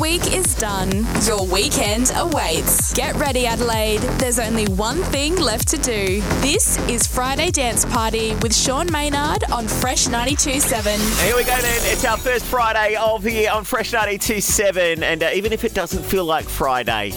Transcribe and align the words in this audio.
week 0.00 0.32
is 0.32 0.54
done. 0.54 1.06
Your 1.26 1.46
weekend 1.46 2.12
awaits. 2.16 2.92
Get 2.92 3.14
ready, 3.16 3.46
Adelaide. 3.46 4.00
There's 4.18 4.38
only 4.38 4.66
one 4.66 4.98
thing 5.04 5.36
left 5.36 5.68
to 5.68 5.76
do. 5.78 6.20
This 6.40 6.78
is 6.88 7.06
Friday 7.06 7.50
Dance 7.50 7.84
Party 7.84 8.34
with 8.36 8.54
Sean 8.54 8.90
Maynard 8.92 9.44
on 9.50 9.66
Fresh 9.66 10.06
92.7. 10.06 11.24
Here 11.24 11.36
we 11.36 11.44
go, 11.44 11.56
then. 11.60 11.80
It's 11.92 12.04
our 12.04 12.16
first 12.16 12.44
Friday 12.44 12.96
of 12.96 13.22
the 13.22 13.32
year 13.32 13.50
on 13.50 13.64
Fresh 13.64 13.92
92.7. 13.92 15.02
And 15.02 15.22
uh, 15.22 15.30
even 15.34 15.52
if 15.52 15.64
it 15.64 15.74
doesn't 15.74 16.02
feel 16.02 16.24
like 16.24 16.48
Friday, 16.48 17.12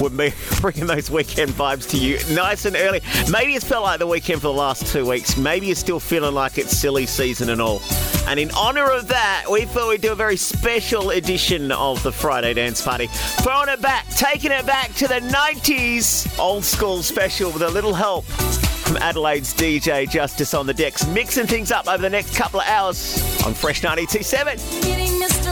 we're 0.00 0.32
bringing 0.60 0.86
those 0.86 1.10
weekend 1.10 1.50
vibes 1.52 1.88
to 1.90 1.98
you 1.98 2.18
nice 2.34 2.64
and 2.64 2.76
early. 2.76 3.00
Maybe 3.30 3.54
it's 3.54 3.64
felt 3.64 3.84
like 3.84 3.98
the 3.98 4.06
weekend 4.06 4.40
for 4.40 4.48
the 4.48 4.52
last 4.52 4.86
two 4.86 5.06
weeks. 5.06 5.36
Maybe 5.36 5.66
you're 5.66 5.76
still 5.76 6.00
feeling 6.00 6.34
like 6.34 6.58
it's 6.58 6.76
silly 6.76 7.06
season 7.06 7.50
and 7.50 7.60
all. 7.60 7.80
And 8.26 8.38
in 8.38 8.50
honour 8.52 8.90
of 8.90 9.08
that, 9.08 9.46
we 9.50 9.64
thought 9.64 9.88
we'd 9.88 10.00
do 10.00 10.12
a 10.12 10.16
very 10.16 10.36
special 10.36 11.10
edition 11.10 11.72
of 11.72 12.02
the 12.02 12.12
Friday 12.12 12.54
Dance 12.54 12.82
Party. 12.82 13.08
Throwing 13.42 13.68
it 13.68 13.80
back, 13.80 14.08
taking 14.10 14.52
it 14.52 14.66
back 14.66 14.94
to 14.94 15.08
the 15.08 15.20
90s 15.20 16.38
old 16.38 16.64
school 16.64 17.02
special 17.02 17.50
with 17.50 17.62
a 17.62 17.70
little 17.70 17.94
help 17.94 18.24
from 18.24 18.96
Adelaide's 18.98 19.54
DJ 19.54 20.08
Justice 20.10 20.52
on 20.52 20.66
the 20.66 20.74
decks, 20.74 21.06
mixing 21.08 21.46
things 21.46 21.70
up 21.70 21.86
over 21.86 22.02
the 22.02 22.10
next 22.10 22.34
couple 22.34 22.60
of 22.60 22.66
hours 22.66 23.22
on 23.46 23.54
Fresh 23.54 23.82
927. 23.82 25.49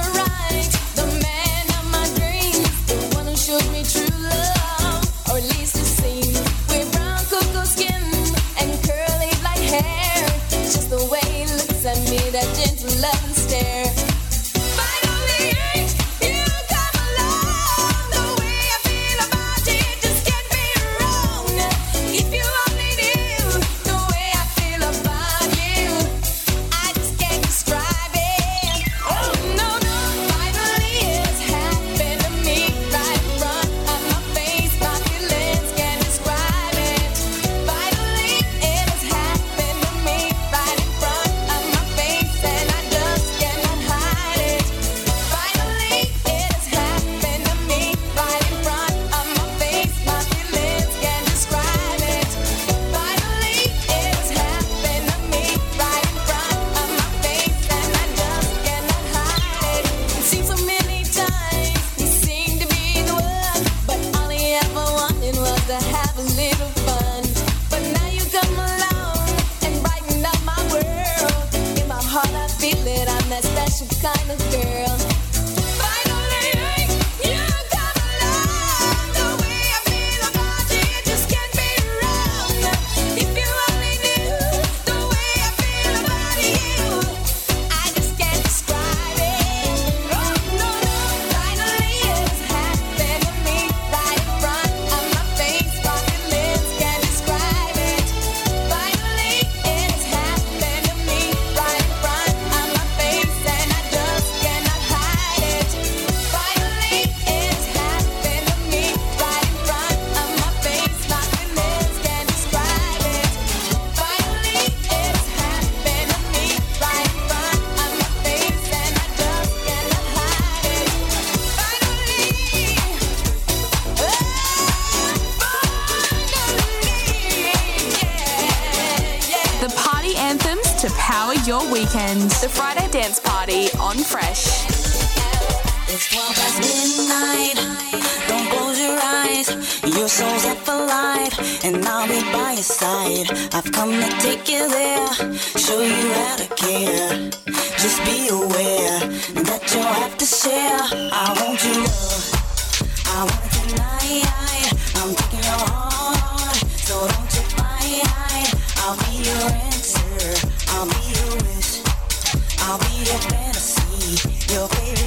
your 163.08 163.18
fantasy, 163.20 164.52
your 164.52 164.68
favorite. 164.68 164.97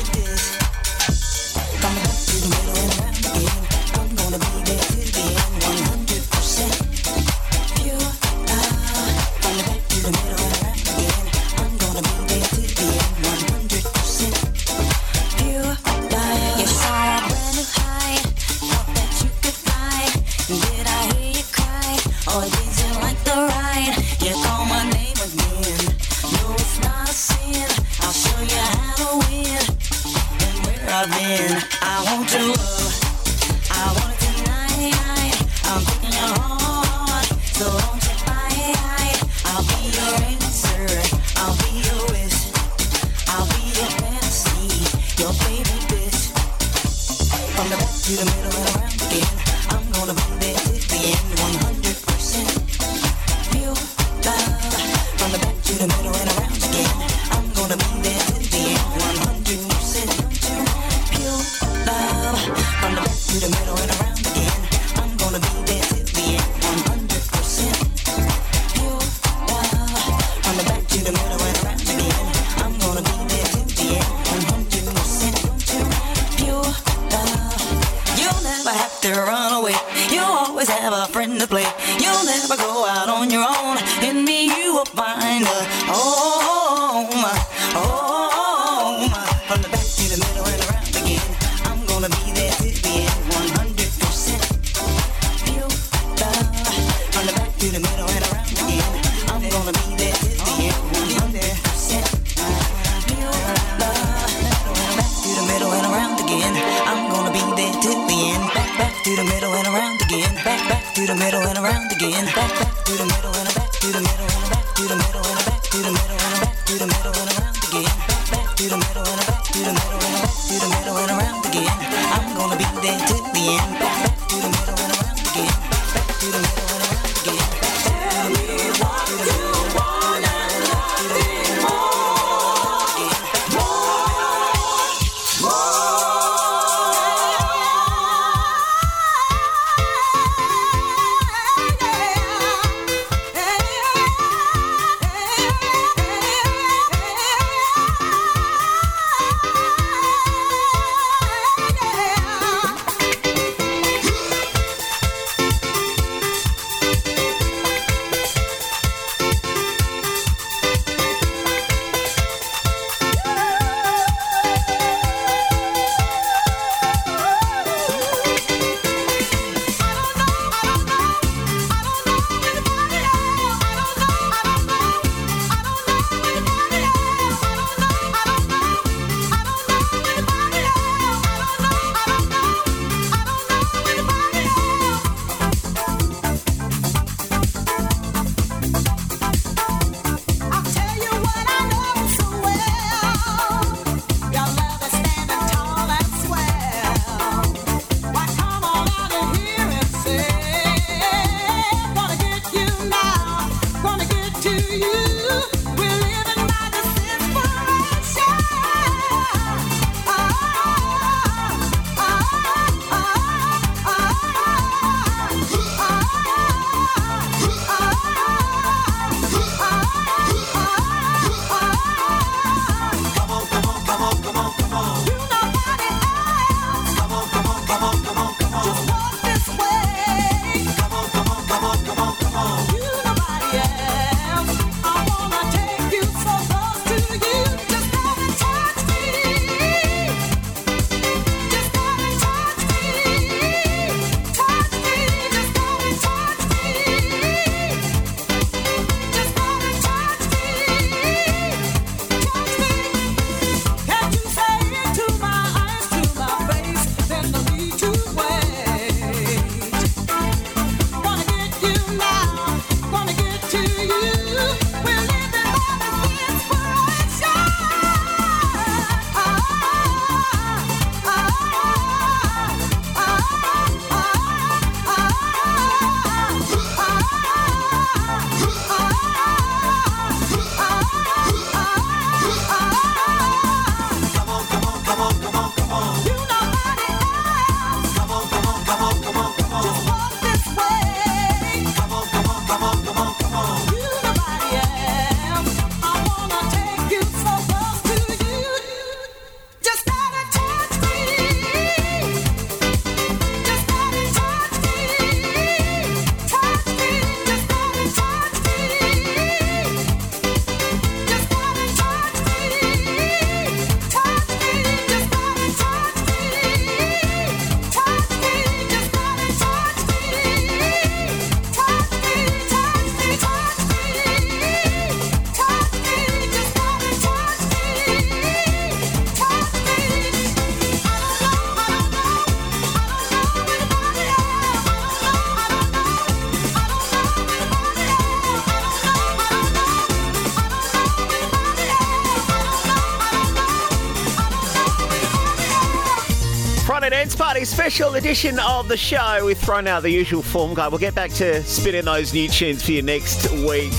Party 347.22 347.46
special 347.46 347.94
edition 347.94 348.40
of 348.40 348.68
the 348.68 348.75
show. 348.75 349.24
We've 349.24 349.38
thrown 349.38 349.68
out 349.68 349.84
the 349.84 349.92
usual 349.92 350.24
form 350.24 350.56
guide. 350.56 350.70
We'll 350.70 350.80
get 350.80 350.96
back 350.96 351.12
to 351.12 351.44
spinning 351.44 351.86
those 351.86 352.16
new 352.16 352.28
tunes 352.28 352.66
for 352.66 352.72
you 352.72 352.82
next 352.82 353.30
week. 353.32 353.72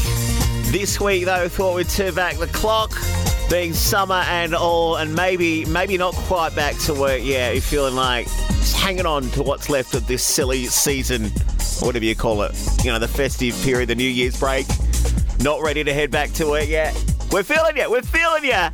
This 0.71 1.01
week, 1.01 1.25
though, 1.25 1.49
thought 1.49 1.75
we'd 1.75 1.89
turn 1.89 2.15
back 2.15 2.37
the 2.37 2.47
clock, 2.47 2.93
being 3.51 3.73
summer 3.73 4.23
and 4.29 4.55
all, 4.55 4.95
and 4.95 5.13
maybe 5.13 5.65
maybe 5.65 5.99
not 5.99 6.15
quite 6.15 6.55
back 6.55 6.79
to 6.83 6.95
work 6.95 7.21
yet. 7.25 7.55
You're 7.55 7.63
feeling 7.63 7.97
like 7.97 8.27
just 8.27 8.77
hanging 8.77 9.07
on 9.07 9.25
to 9.31 9.43
what's 9.43 9.69
left 9.69 9.95
of 9.95 10.07
this 10.07 10.23
silly 10.23 10.67
season, 10.67 11.25
or 11.83 11.87
whatever 11.87 12.05
you 12.05 12.15
call 12.15 12.43
it. 12.43 12.57
You 12.85 12.93
know, 12.93 13.01
the 13.01 13.09
festive 13.09 13.61
period, 13.65 13.89
the 13.89 13.97
New 13.97 14.09
Year's 14.09 14.39
break. 14.39 14.67
Not 15.41 15.61
ready 15.63 15.83
to 15.83 15.93
head 15.93 16.13
back 16.13 16.31
to 16.35 16.47
work 16.47 16.69
yet. 16.69 16.95
We're 17.33 17.43
feeling 17.43 17.77
you. 17.77 17.91
We're 17.91 18.03
feeling 18.03 18.45
you. 18.45 18.69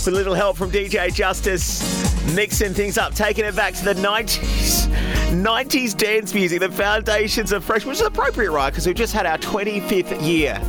With 0.00 0.08
a 0.08 0.10
little 0.10 0.34
help 0.34 0.56
from 0.56 0.72
DJ 0.72 1.14
Justice, 1.14 1.89
mixing 2.34 2.74
things 2.74 2.98
up, 2.98 3.14
taking 3.14 3.44
it 3.44 3.56
back 3.56 3.74
to 3.74 3.84
the 3.84 3.94
90s. 3.94 4.86
90s 5.30 5.96
dance 5.96 6.34
music, 6.34 6.60
the 6.60 6.70
foundations 6.70 7.52
of 7.52 7.64
Fresh, 7.64 7.84
which 7.84 7.98
is 7.98 8.02
appropriate, 8.02 8.50
right? 8.50 8.70
Because 8.70 8.86
we've 8.86 8.96
just 8.96 9.12
had 9.12 9.26
our 9.26 9.38
25th 9.38 10.26
year 10.26 10.60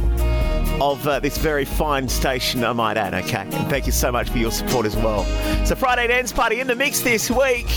of 0.81 1.07
uh, 1.07 1.19
this 1.19 1.37
very 1.37 1.65
fine 1.65 2.07
station, 2.07 2.63
I 2.63 2.73
might 2.73 2.97
add, 2.97 3.13
okay? 3.13 3.41
And 3.41 3.69
thank 3.69 3.85
you 3.85 3.91
so 3.91 4.11
much 4.11 4.29
for 4.29 4.37
your 4.37 4.51
support 4.51 4.85
as 4.85 4.95
well. 4.95 5.25
So, 5.65 5.75
Friday 5.75 6.07
Dance 6.07 6.31
Party 6.31 6.59
in 6.59 6.67
the 6.67 6.75
mix 6.75 7.01
this 7.01 7.29
week. 7.29 7.67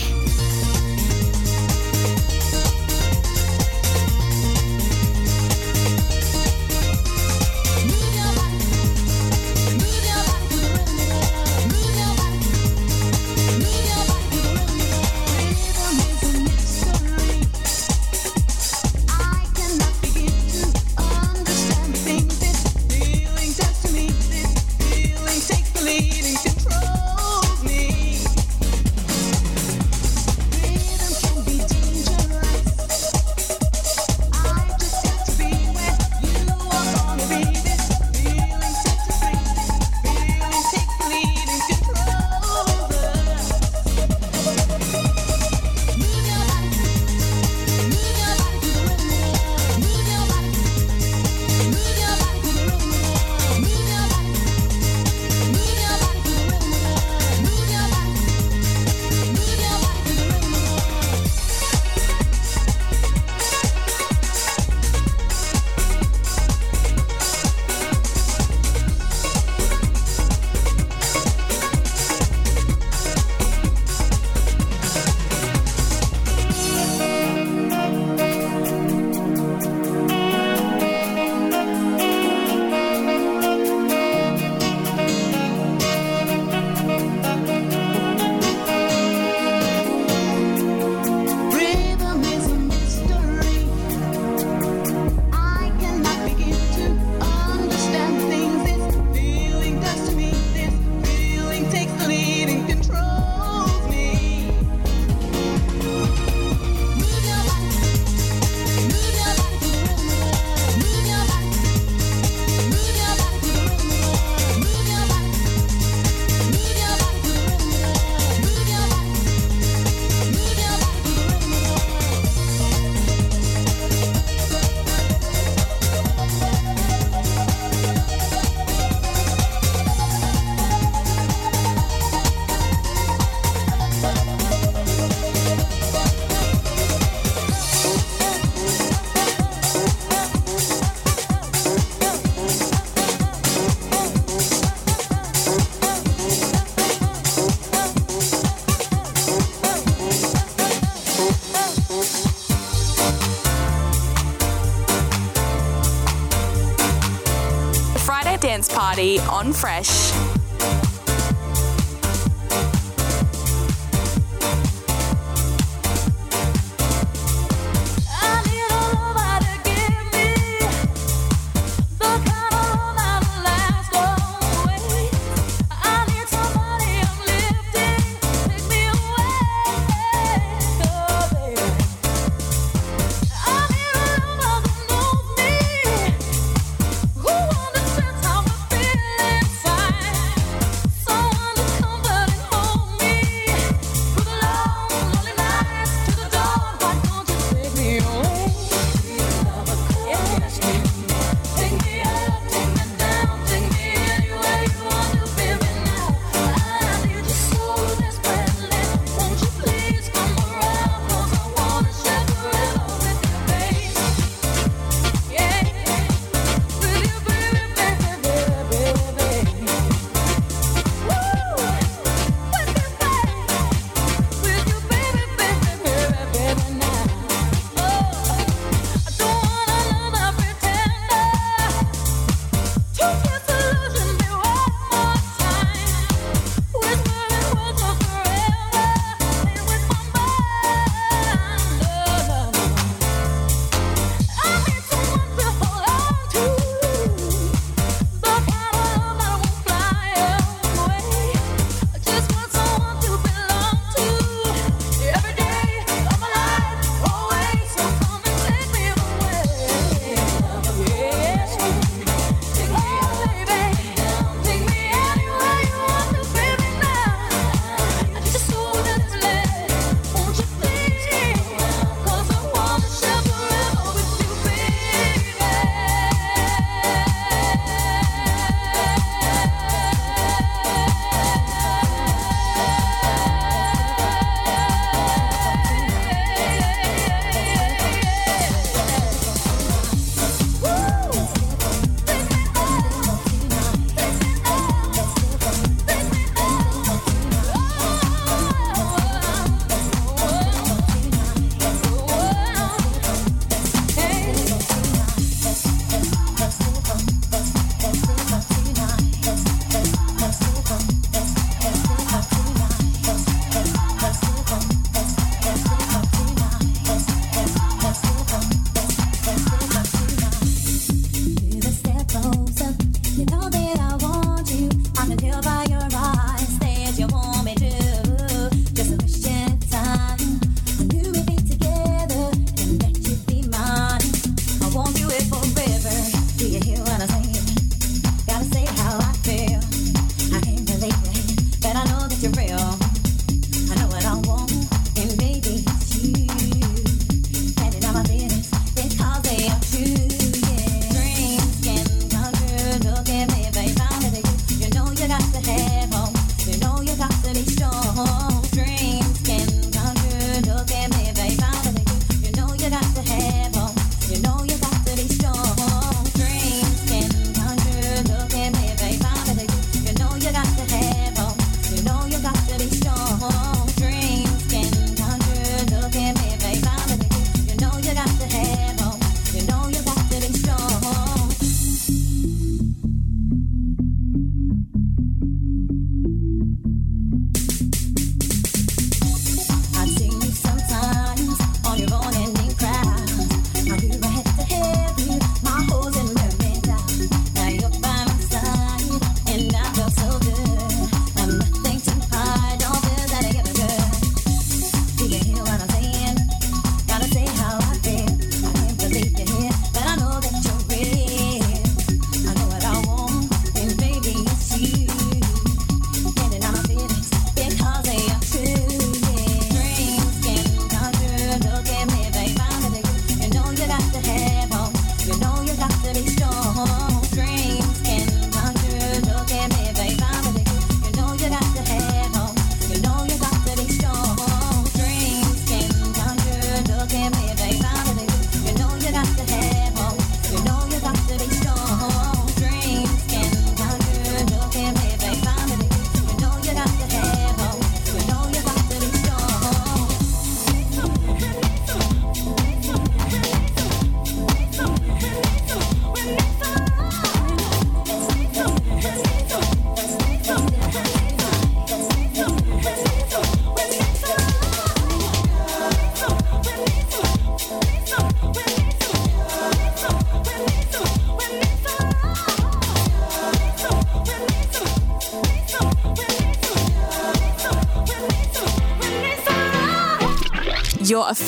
On 159.45 159.53
Fresh. 159.53 160.14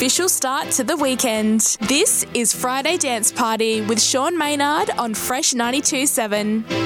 Official 0.07 0.29
start 0.29 0.71
to 0.71 0.85
the 0.85 0.97
weekend. 0.97 1.77
This 1.81 2.25
is 2.33 2.55
Friday 2.55 2.97
Dance 2.97 3.33
Party 3.33 3.81
with 3.81 4.01
Sean 4.01 4.39
Maynard 4.39 4.89
on 4.91 5.15
Fresh 5.15 5.53
92.7. 5.53 6.86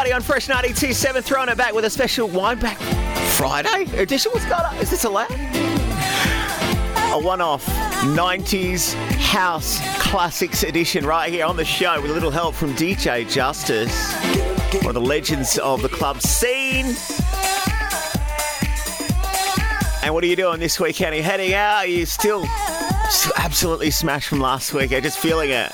On 0.00 0.22
Fresh 0.22 0.48
92.7, 0.48 1.22
throwing 1.22 1.50
it 1.50 1.58
back 1.58 1.74
with 1.74 1.84
a 1.84 1.90
special 1.90 2.26
Wine 2.26 2.58
Back 2.58 2.78
Friday 3.36 3.84
edition. 4.00 4.32
What's 4.32 4.46
going 4.46 4.62
on? 4.62 4.74
Is 4.78 4.90
this 4.90 5.04
allowed? 5.04 5.30
A 5.30 7.20
one-off 7.22 7.64
90s 7.66 8.94
house 9.18 9.78
classics 10.00 10.62
edition 10.62 11.04
right 11.04 11.30
here 11.30 11.44
on 11.44 11.56
the 11.56 11.66
show 11.66 12.00
with 12.00 12.10
a 12.10 12.14
little 12.14 12.30
help 12.30 12.54
from 12.54 12.72
DJ 12.74 13.30
Justice, 13.30 14.14
one 14.82 14.88
of 14.88 14.94
the 14.94 15.00
legends 15.00 15.58
of 15.58 15.82
the 15.82 15.88
club 15.90 16.20
scene. 16.22 16.86
And 20.02 20.14
what 20.14 20.24
are 20.24 20.28
you 20.28 20.34
doing 20.34 20.60
this 20.60 20.80
weekend? 20.80 21.12
Are 21.12 21.18
you 21.18 21.22
heading 21.22 21.52
out? 21.52 21.76
Are 21.76 21.86
you 21.86 22.06
still, 22.06 22.46
absolutely 23.36 23.90
smashed 23.90 24.28
from 24.28 24.40
last 24.40 24.72
week? 24.72 24.92
Are 24.92 25.00
just 25.02 25.18
feeling 25.18 25.50
it? 25.50 25.70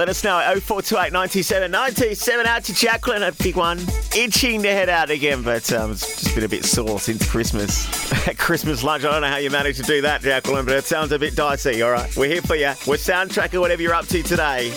Let 0.00 0.08
us 0.08 0.24
know 0.24 0.38
at 0.38 0.62
0428 0.62 1.12
97 1.12 1.70
97 1.70 2.46
out 2.46 2.64
to 2.64 2.72
Jacqueline, 2.72 3.22
a 3.22 3.32
big 3.32 3.54
one. 3.54 3.78
Itching 4.16 4.62
to 4.62 4.70
head 4.70 4.88
out 4.88 5.10
again, 5.10 5.42
but 5.42 5.70
um, 5.74 5.90
it's 5.92 6.22
just 6.22 6.34
been 6.34 6.42
a 6.42 6.48
bit 6.48 6.64
sore 6.64 6.98
since 6.98 7.30
Christmas. 7.30 7.86
Christmas 8.38 8.82
lunch, 8.82 9.04
I 9.04 9.10
don't 9.10 9.20
know 9.20 9.28
how 9.28 9.36
you 9.36 9.50
managed 9.50 9.78
to 9.80 9.84
do 9.84 10.00
that, 10.00 10.22
Jacqueline, 10.22 10.64
but 10.64 10.74
it 10.74 10.84
sounds 10.84 11.12
a 11.12 11.18
bit 11.18 11.36
dicey, 11.36 11.82
all 11.82 11.90
right? 11.90 12.16
We're 12.16 12.30
here 12.30 12.40
for 12.40 12.56
you. 12.56 12.72
We're 12.86 12.96
soundtracking 12.96 13.60
whatever 13.60 13.82
you're 13.82 13.92
up 13.92 14.06
to 14.06 14.22
today. 14.22 14.72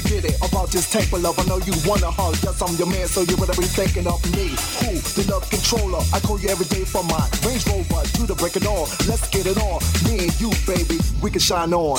Forget 0.00 0.24
it. 0.24 0.36
About 0.42 0.70
this 0.70 0.90
type 0.90 1.12
of 1.12 1.22
love, 1.22 1.38
I 1.38 1.44
know 1.44 1.58
you 1.58 1.72
wanna 1.86 2.10
hug. 2.10 2.36
Yes, 2.42 2.62
I'm 2.62 2.74
your 2.76 2.86
man, 2.86 3.06
so 3.06 3.22
you 3.22 3.36
better 3.36 3.58
be 3.60 3.66
thinking 3.66 4.06
of 4.06 4.22
me. 4.36 4.48
Who? 4.80 4.94
The 5.16 5.26
love 5.30 5.48
controller. 5.50 6.02
I 6.12 6.20
call 6.20 6.38
you 6.40 6.48
every 6.48 6.66
day 6.66 6.84
for 6.84 7.02
my 7.04 7.28
Range 7.44 7.66
Rover. 7.66 8.02
Do 8.14 8.26
the 8.26 8.34
break 8.34 8.56
it 8.56 8.66
on. 8.66 8.88
Let's 9.08 9.28
get 9.28 9.46
it 9.46 9.58
on. 9.58 9.80
Me 10.04 10.24
and 10.24 10.40
you, 10.40 10.50
baby, 10.66 10.98
we 11.22 11.30
can 11.30 11.40
shine 11.40 11.72
on. 11.72 11.98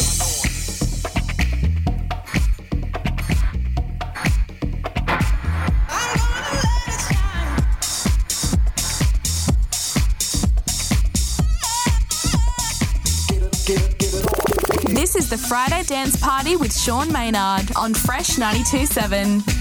Friday 15.50 15.82
Dance 15.82 16.16
Party 16.16 16.56
with 16.58 16.72
Sean 16.72 17.12
Maynard 17.12 17.76
on 17.76 17.96
Fresh 17.96 18.36
92.7. 18.36 19.59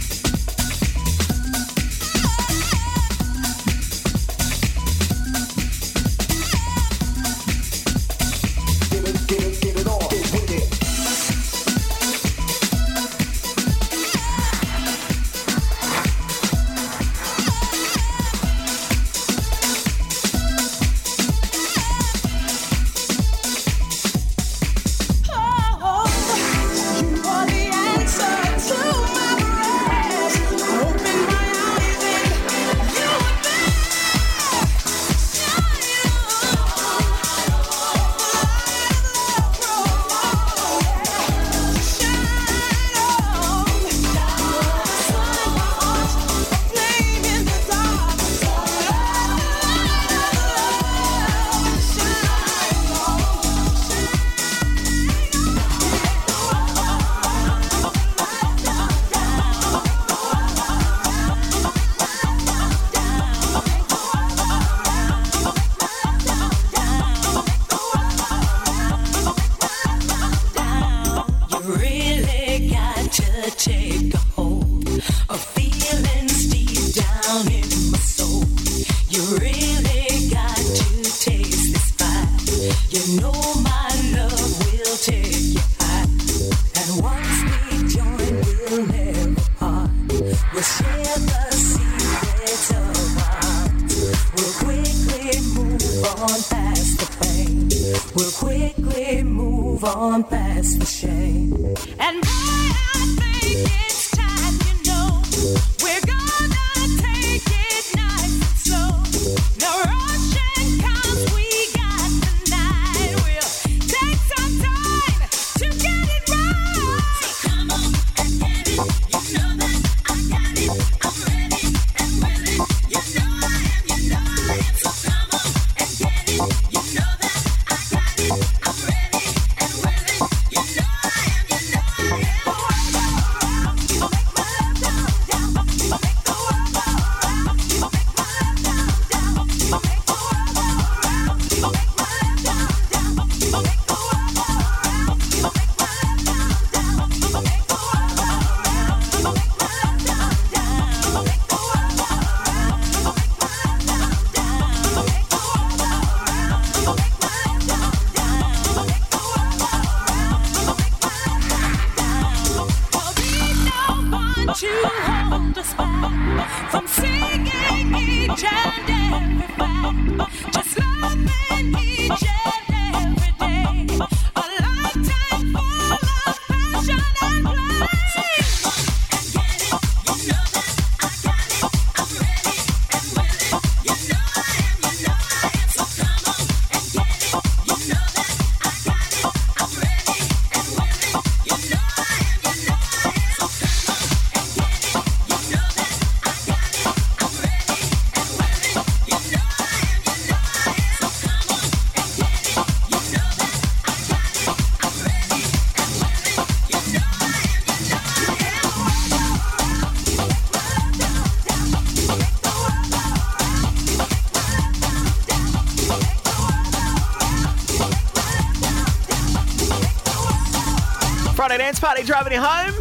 Friday 221.38 221.58
dance 221.58 221.78
party 221.78 222.02
driving 222.02 222.32
you 222.32 222.40
home. 222.42 222.74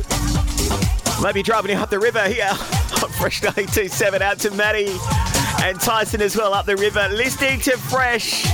Maybe 1.21 1.43
driving 1.43 1.69
you 1.69 1.77
up 1.77 1.91
the 1.91 1.99
river 1.99 2.27
here 2.27 2.49
on 2.49 3.09
Fresh 3.11 3.41
92.7 3.41 4.19
out 4.19 4.39
to 4.39 4.49
Maddie 4.49 4.97
and 5.61 5.79
Tyson 5.79 6.23
as 6.23 6.35
well 6.35 6.55
up 6.55 6.65
the 6.65 6.75
river. 6.75 7.07
Listening 7.11 7.59
to 7.59 7.77
Fresh. 7.77 8.45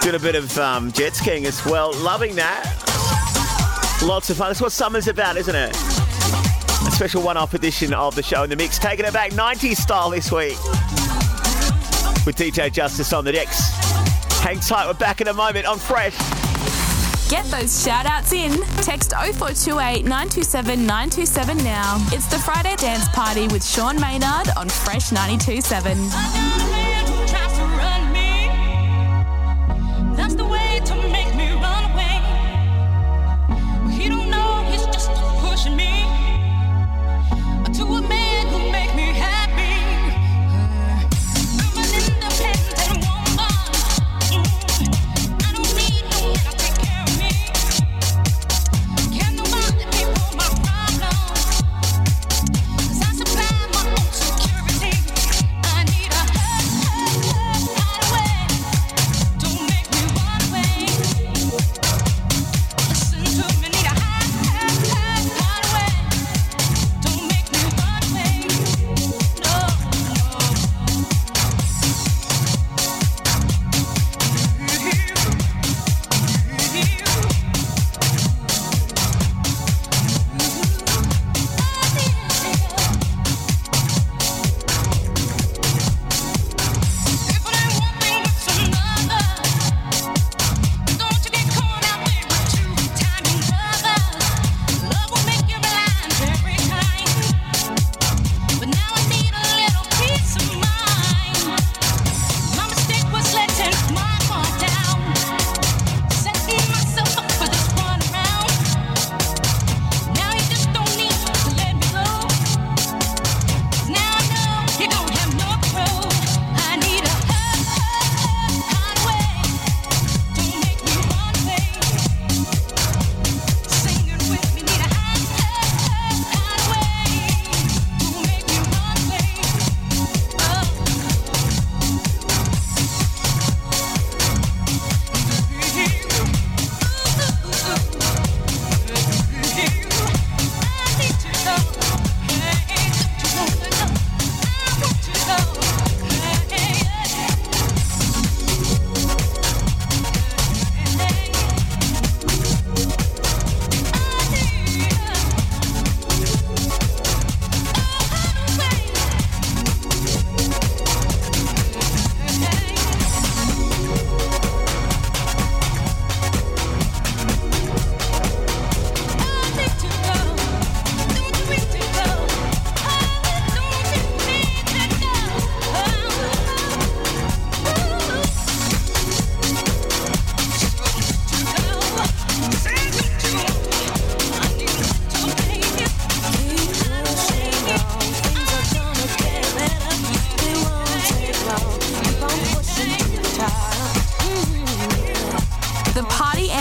Doing 0.00 0.14
a 0.14 0.18
bit 0.18 0.34
of 0.34 0.56
um, 0.56 0.92
jet 0.92 1.14
skiing 1.14 1.44
as 1.44 1.62
well. 1.66 1.92
Loving 1.96 2.36
that. 2.36 2.64
Lots 4.02 4.30
of 4.30 4.38
fun. 4.38 4.48
That's 4.48 4.62
what 4.62 4.72
summer's 4.72 5.08
about, 5.08 5.36
isn't 5.36 5.54
it? 5.54 5.76
A 5.76 6.90
special 6.90 7.20
one-off 7.20 7.52
edition 7.52 7.92
of 7.92 8.14
the 8.14 8.22
show 8.22 8.44
in 8.44 8.48
the 8.48 8.56
mix. 8.56 8.78
Taking 8.78 9.04
it 9.04 9.12
back 9.12 9.32
90s 9.32 9.76
style 9.76 10.08
this 10.08 10.32
week. 10.32 10.56
With 12.24 12.36
DJ 12.36 12.72
Justice 12.72 13.12
on 13.12 13.26
the 13.26 13.32
decks. 13.32 13.68
Hang 14.40 14.58
tight, 14.60 14.86
we're 14.86 14.94
back 14.94 15.20
in 15.20 15.28
a 15.28 15.34
moment 15.34 15.66
on 15.66 15.78
Fresh. 15.78 16.16
Get 17.28 17.44
those 17.46 17.82
shout 17.84 18.06
outs 18.06 18.32
in. 18.32 18.52
Text 18.82 19.10
0428 19.12 20.04
927 20.04 20.86
927 20.86 21.56
now. 21.58 21.96
It's 22.12 22.26
the 22.26 22.38
Friday 22.38 22.76
Dance 22.76 23.08
Party 23.08 23.48
with 23.48 23.66
Sean 23.66 24.00
Maynard 24.00 24.48
on 24.56 24.68
Fresh 24.68 25.10
927. 25.10 26.75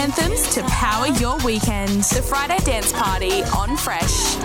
anthems 0.05 0.53
to 0.53 0.61
power 0.65 1.07
your 1.07 1.35
weekend. 1.43 2.03
The 2.13 2.21
Friday 2.21 2.59
Dance 2.63 2.91
Party 2.91 3.41
on 3.57 3.75
Fresh. 3.75 4.35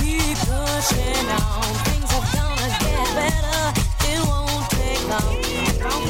Keep 0.00 0.38
pushing 0.48 1.28
on. 1.28 1.62
Things 1.84 2.10
are 2.16 2.28
gonna 2.32 2.68
get 2.80 3.08
better. 3.20 3.60
It 4.08 4.20
won't 4.26 4.64
take 4.70 5.04
long. 5.12 5.44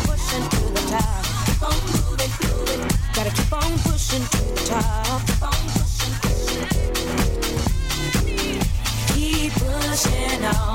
Pushing 0.07 0.47
to 0.55 0.63
the 0.77 0.83
top. 0.95 1.23
Keep 1.47 1.63
on 1.69 1.79
moving, 1.91 2.33
moving. 2.43 2.83
Gotta 3.15 3.33
keep 3.35 3.53
on 3.53 3.73
pushing 3.83 4.25
to 4.35 4.43
the 4.55 4.63
top. 4.71 5.21
Keep 5.27 5.43
on 5.43 5.63
pushing, 5.75 6.15
pushing. 6.23 6.69
Keep 9.13 9.53
pushing 9.55 10.45
on. 10.45 10.74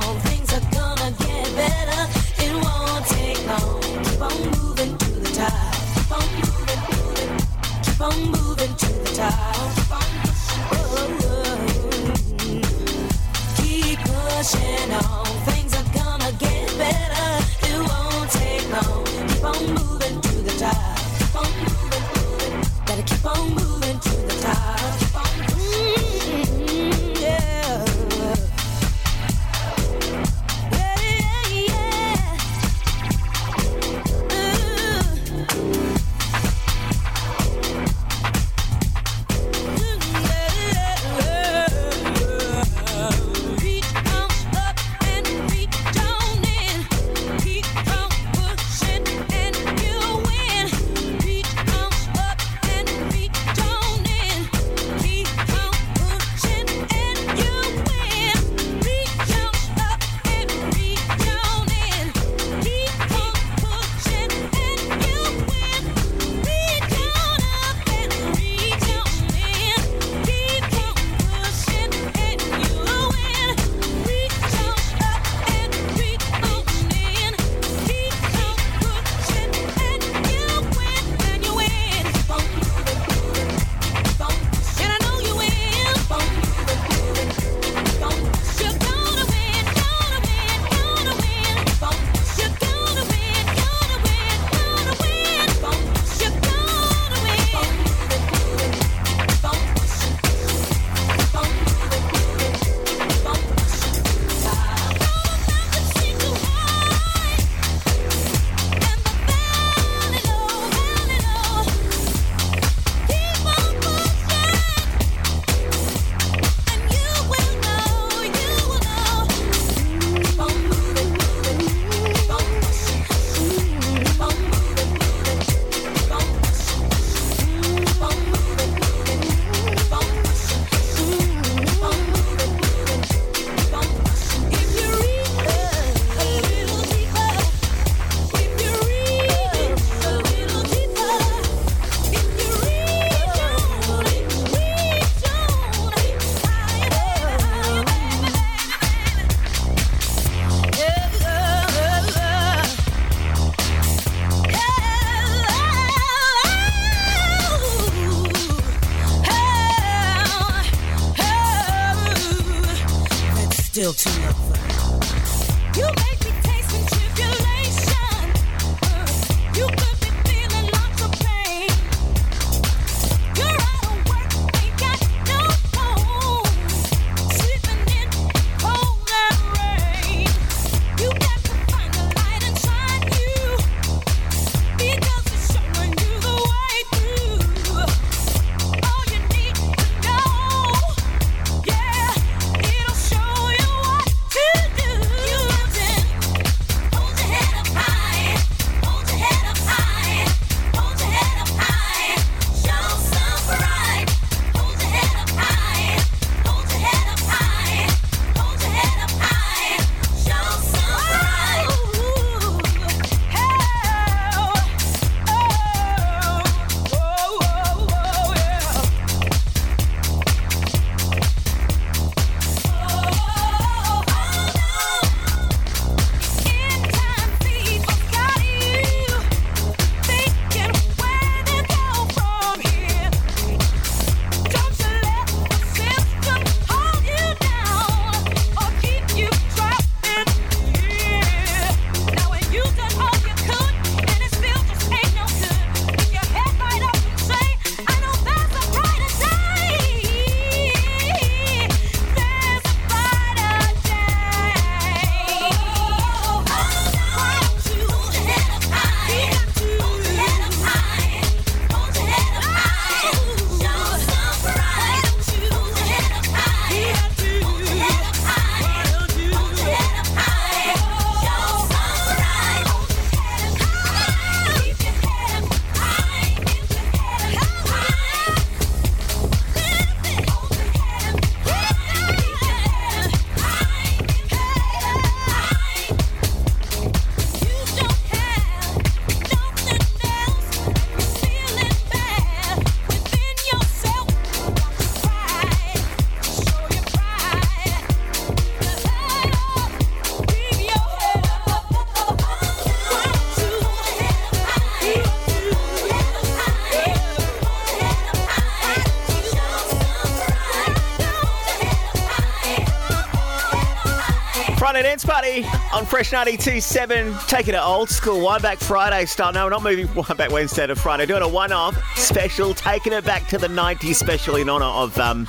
Dance 314.83 315.03
Party 315.03 315.45
on 315.73 315.85
Fresh 315.85 316.11
92.7. 316.11 317.27
Taking 317.27 317.53
it 317.55 317.61
old 317.61 317.89
school, 317.89 318.23
Wind 318.23 318.41
Back 318.41 318.59
Friday 318.59 319.05
style. 319.05 319.33
No, 319.33 319.45
we're 319.45 319.49
not 319.49 319.63
moving 319.63 319.93
Wind 319.95 320.17
Back 320.17 320.31
Wednesday 320.31 320.67
to 320.67 320.75
Friday. 320.75 321.05
Doing 321.05 321.21
a 321.21 321.27
one-off 321.27 321.77
special, 321.97 322.53
taking 322.53 322.93
it 322.93 323.03
back 323.03 323.27
to 323.27 323.37
the 323.37 323.47
90s 323.47 323.95
special 323.95 324.35
in 324.35 324.49
honour 324.49 324.65
of 324.65 324.97
um, 324.97 325.25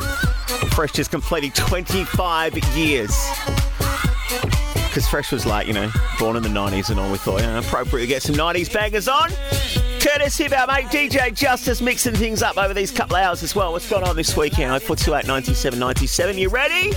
Fresh 0.75 0.93
just 0.93 1.11
completing 1.11 1.51
25 1.53 2.59
years. 2.77 3.17
Because 4.75 5.09
Fresh 5.09 5.33
was 5.33 5.47
like, 5.47 5.67
you 5.67 5.73
know, 5.73 5.91
born 6.19 6.37
in 6.37 6.43
the 6.43 6.49
90s 6.49 6.91
and 6.91 7.01
all. 7.01 7.11
We 7.11 7.19
thought, 7.19 7.41
yeah, 7.41 7.59
appropriate 7.59 8.05
to 8.05 8.09
get 8.09 8.23
some 8.23 8.37
90s 8.37 8.73
bangers 8.73 9.09
on. 9.09 9.31
Courtesy 10.01 10.47
of 10.47 10.53
our 10.53 10.67
mate 10.67 10.87
DJ 10.87 11.35
Justice 11.35 11.81
mixing 11.81 12.15
things 12.15 12.43
up 12.43 12.57
over 12.57 12.73
these 12.75 12.91
couple 12.91 13.17
of 13.17 13.23
hours 13.23 13.43
as 13.43 13.55
well. 13.55 13.73
What's 13.73 13.89
going 13.89 14.05
on 14.05 14.17
this 14.17 14.37
weekend? 14.37 14.71
0428 14.83 15.27
97 15.27 15.79
97. 15.79 16.39
You 16.39 16.49
ready? 16.49 16.93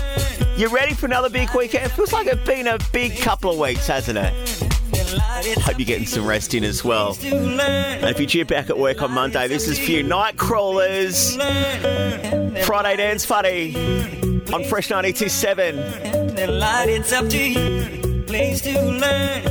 You 0.55 0.67
ready 0.69 0.93
for 0.93 1.07
another 1.07 1.29
big 1.29 1.49
weekend? 1.55 1.85
It 1.87 1.89
feels 1.89 2.13
like 2.13 2.27
it's 2.27 2.45
been 2.45 2.67
a 2.67 2.77
big 2.91 3.17
couple 3.17 3.49
of 3.51 3.57
weeks, 3.57 3.87
hasn't 3.87 4.19
it? 4.19 4.33
Hope 5.61 5.79
you're 5.79 5.85
getting 5.85 6.05
some 6.05 6.27
rest 6.27 6.53
in 6.53 6.63
as 6.63 6.83
well. 6.83 7.17
And 7.23 8.05
if 8.05 8.35
you're 8.35 8.45
back 8.45 8.69
at 8.69 8.77
work 8.77 9.01
on 9.01 9.11
Monday, 9.11 9.47
this 9.47 9.67
is 9.67 9.79
for 9.79 9.89
you. 9.89 10.03
Nightcrawlers. 10.03 11.35
Friday 12.65 12.97
Dance 12.97 13.25
Funny 13.25 13.75
on 14.53 14.63
Fresh 14.65 14.89
92.7. 14.89 16.35
The 16.35 16.47
light, 16.47 16.89
it's 16.89 17.11
up 17.11 17.27
to 17.29 17.37
you. 17.37 18.03
To 18.27 18.81
learn. 18.85 19.43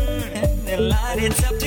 The 0.65 0.77
light, 0.81 1.19
it's 1.19 1.43
up 1.45 1.59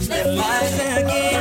Their 0.00 0.24
lives 0.32 0.72
again. 0.72 1.31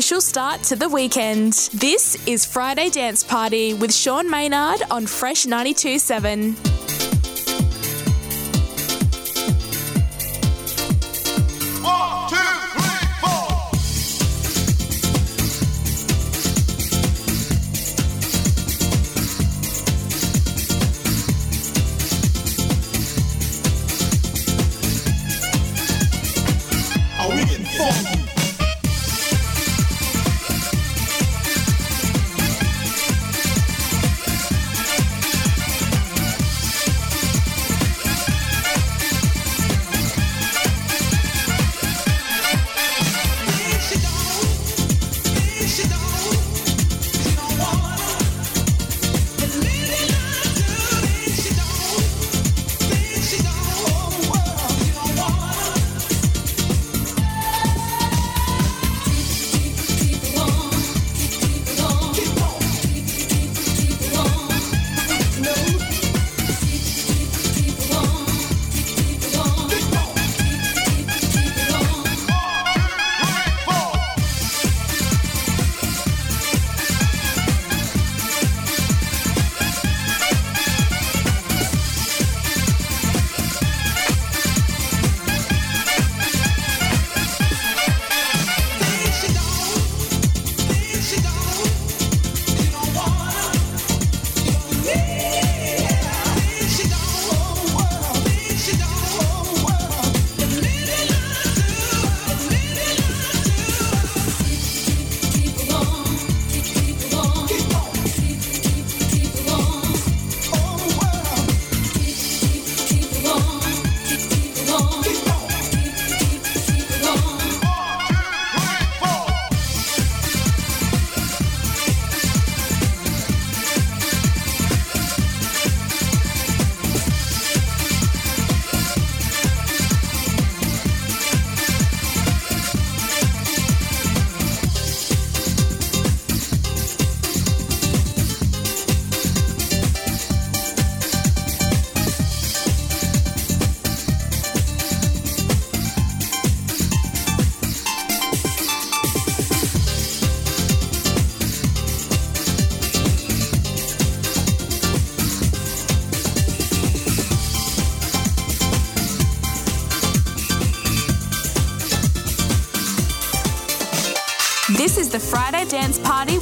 Official 0.00 0.22
start 0.22 0.62
to 0.62 0.76
the 0.76 0.88
weekend. 0.88 1.52
This 1.74 2.16
is 2.26 2.46
Friday 2.46 2.88
Dance 2.88 3.22
Party 3.22 3.74
with 3.74 3.92
Sean 3.92 4.30
Maynard 4.30 4.80
on 4.90 5.06
Fresh 5.06 5.44
92.7. 5.44 6.69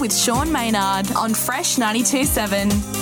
with 0.08 0.16
Sean 0.16 0.50
Maynard 0.50 1.12
on 1.16 1.34
Fresh 1.34 1.76
92.7. 1.76 2.97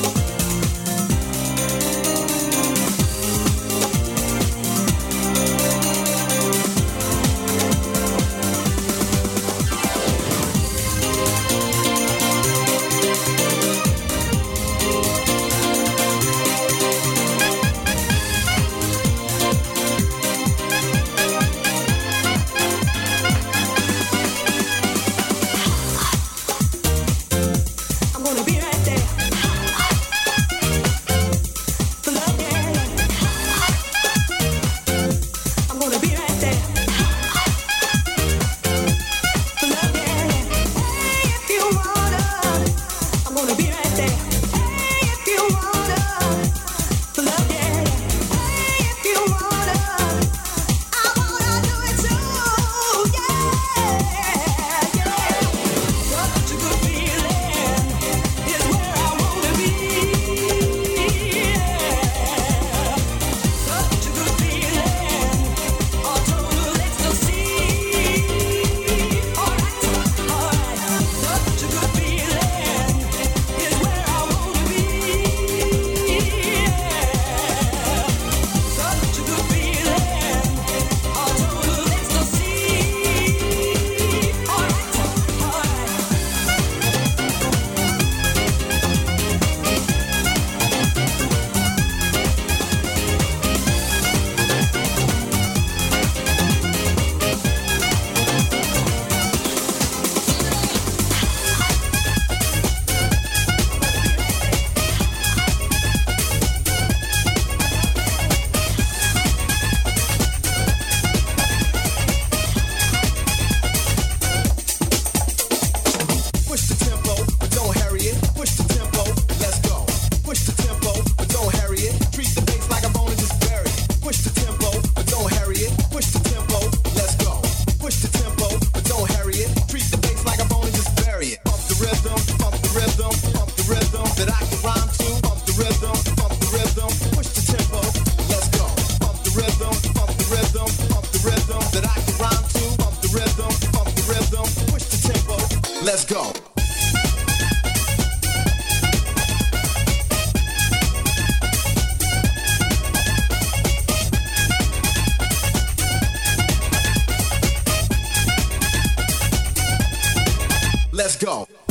Go. 161.18 161.65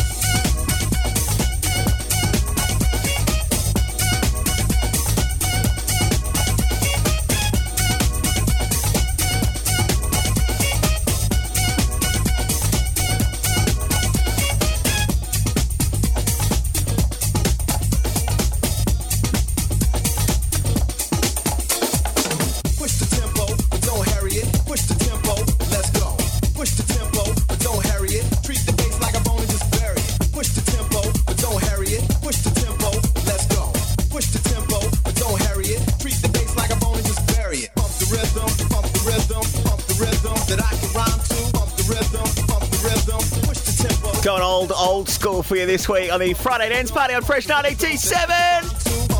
for 45.45 45.55
you 45.55 45.65
this 45.67 45.87
week 45.87 46.11
on 46.11 46.19
the 46.19 46.33
Friday 46.33 46.69
Dance 46.69 46.89
Party 46.89 47.13
on 47.13 47.21
Fresh 47.21 47.47
ninety 47.47 47.95
seven, 47.97 48.69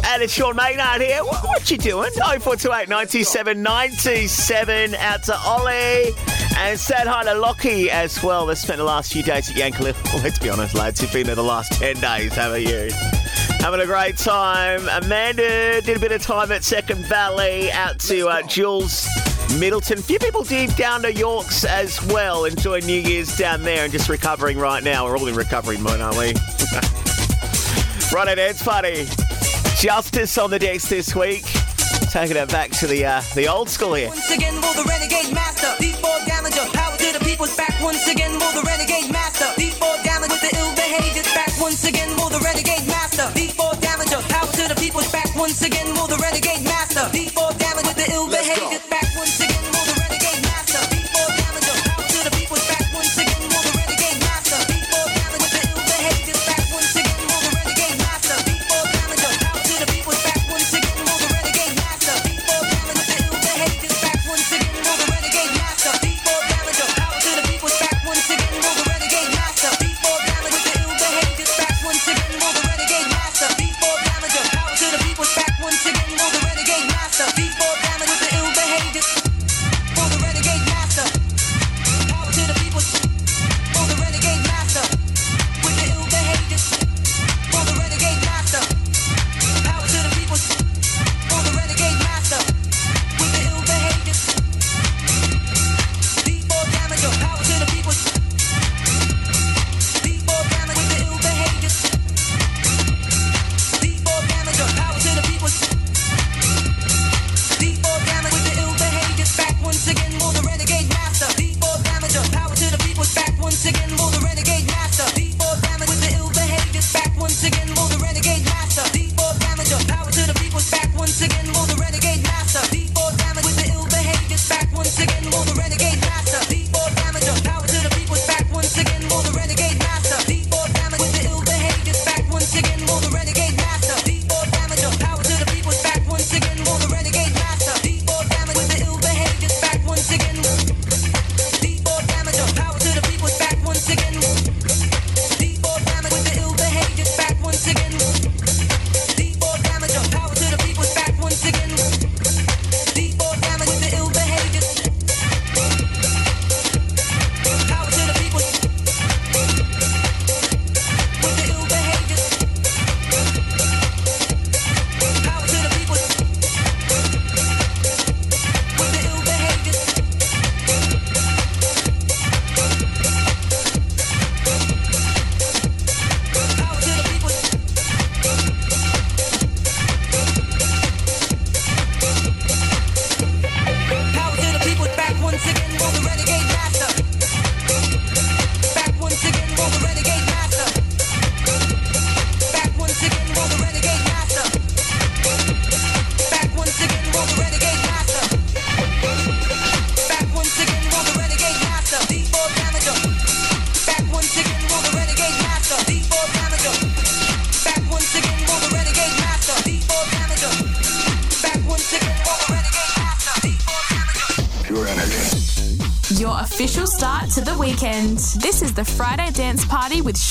And 0.08 0.24
it's 0.24 0.34
Sean 0.34 0.56
Maynard 0.56 1.02
here. 1.02 1.24
What, 1.24 1.44
what 1.44 1.70
you 1.70 1.78
doing? 1.78 2.12
0428 2.14 2.90
97 2.90 3.62
97 3.62 4.96
out 4.96 5.24
to 5.24 5.38
Ollie. 5.38 6.12
And 6.58 6.80
said 6.80 7.06
hi 7.06 7.24
to 7.26 7.36
Lockie 7.36 7.92
as 7.92 8.24
well. 8.24 8.46
They 8.46 8.56
spent 8.56 8.78
the 8.78 8.84
last 8.84 9.14
few 9.14 9.24
days 9.24 9.50
at 9.50 9.56
Yankliff. 9.56 10.02
Well, 10.14 10.24
let's 10.24 10.40
be 10.40 10.50
honest, 10.50 10.74
lads, 10.74 11.02
you've 11.02 11.14
been 11.14 11.28
there 11.28 11.36
the 11.36 11.44
last 11.44 11.74
10 11.74 12.00
days, 12.00 12.34
haven't 12.34 12.64
you? 12.64 12.90
Having 13.60 13.82
a 13.82 13.86
great 13.86 14.18
time. 14.18 14.88
Amanda 14.90 15.82
did 15.82 15.98
a 15.98 16.00
bit 16.00 16.12
of 16.12 16.22
time 16.22 16.52
at 16.52 16.64
Second 16.64 17.06
Valley. 17.06 17.72
Out 17.72 18.00
to 18.00 18.28
uh, 18.30 18.42
Jules 18.44 19.08
Middleton. 19.60 20.00
A 20.00 20.02
few 20.02 20.20
people 20.20 20.44
deep 20.44 20.74
down 20.76 21.02
to 21.04 21.14
Yorkes 21.14 21.66
as 21.66 22.04
well, 22.08 22.46
enjoy 22.46 22.80
New 22.80 23.00
Year's 23.00 23.36
down 23.38 23.64
there 23.64 23.84
and 23.84 23.92
just 23.92 24.10
recovering 24.10 24.58
right 24.58 24.84
now. 24.84 25.06
We're 25.06 25.18
all 25.18 25.28
in 25.28 25.36
recovery 25.36 25.78
mode, 25.78 26.02
aren't 26.02 26.18
we? 26.18 26.28
right 28.14 28.28
at 28.28 28.40
Ed's 28.40 28.64
party. 28.64 29.06
Justice 29.78 30.38
on 30.38 30.50
the 30.50 30.60
decks 30.60 30.88
this 30.90 31.16
week. 31.16 31.44
Taking 32.12 32.38
it 32.38 32.50
back 32.50 32.72
to 32.80 32.88
the 32.88 33.06
uh, 33.06 33.22
the 33.36 33.48
old 33.48 33.70
school 33.70 33.94
here. 33.94 34.08
Once 34.08 34.32
again, 34.32 34.56
will 34.56 34.74
the 34.74 34.88
renegade 34.88 35.34
master, 35.34 35.68
deep 35.80 36.02
ball 36.02 36.20
damager, 36.24 36.66
power 36.74 36.96
to 36.98 37.20
the 37.20 37.24
people's 37.26 37.56
back. 37.58 37.76
Once 37.84 38.08
again, 38.08 38.32
will 38.40 38.54
the 38.54 38.64
renegade 38.64 39.12
master, 39.12 39.46
deep 39.60 39.78
ball 39.80 39.98
damager 39.98 40.32
with 40.32 40.42
the 40.42 40.56
ill 40.58 40.74
behaviors 40.76 41.28
back. 41.36 41.52
Once 41.60 41.84
again, 41.84 42.16
will 42.16 42.30
the 42.30 42.40
renegade 42.40 42.88
master, 42.88 43.28
deep 43.36 43.58
ball 43.58 43.76
damager, 43.84 44.22
power 44.30 44.48
to 44.48 44.74
the 44.74 44.80
people's 44.80 45.12
back. 45.12 45.28
Once 45.36 45.62
again, 45.62 45.88
will 45.94 46.08
the 46.08 46.18
renegade 46.24 46.64
master, 46.64 47.04
deep 47.12 47.35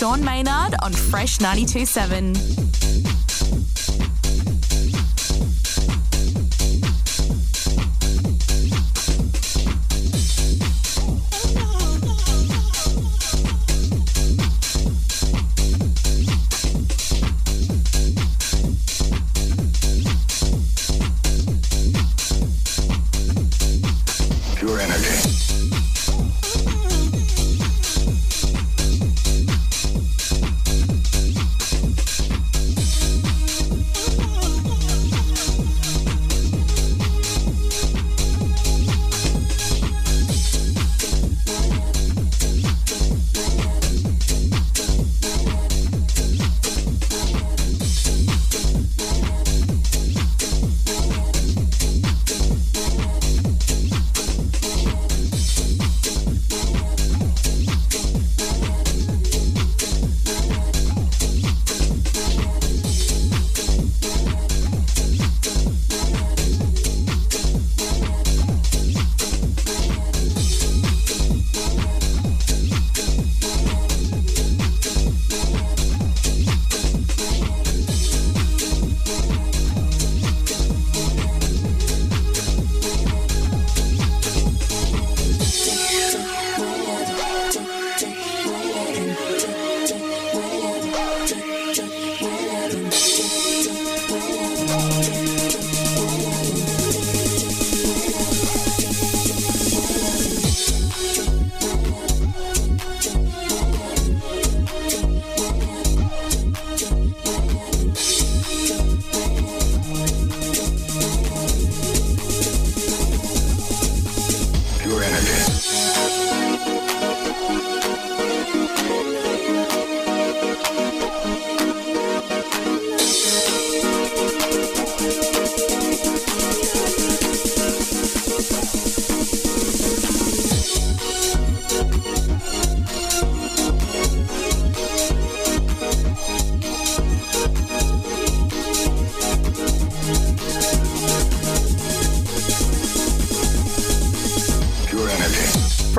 Sean 0.04 0.22
Maynard 0.22 0.74
on 0.82 0.92
Fresh 0.92 1.40
927. 1.40 2.63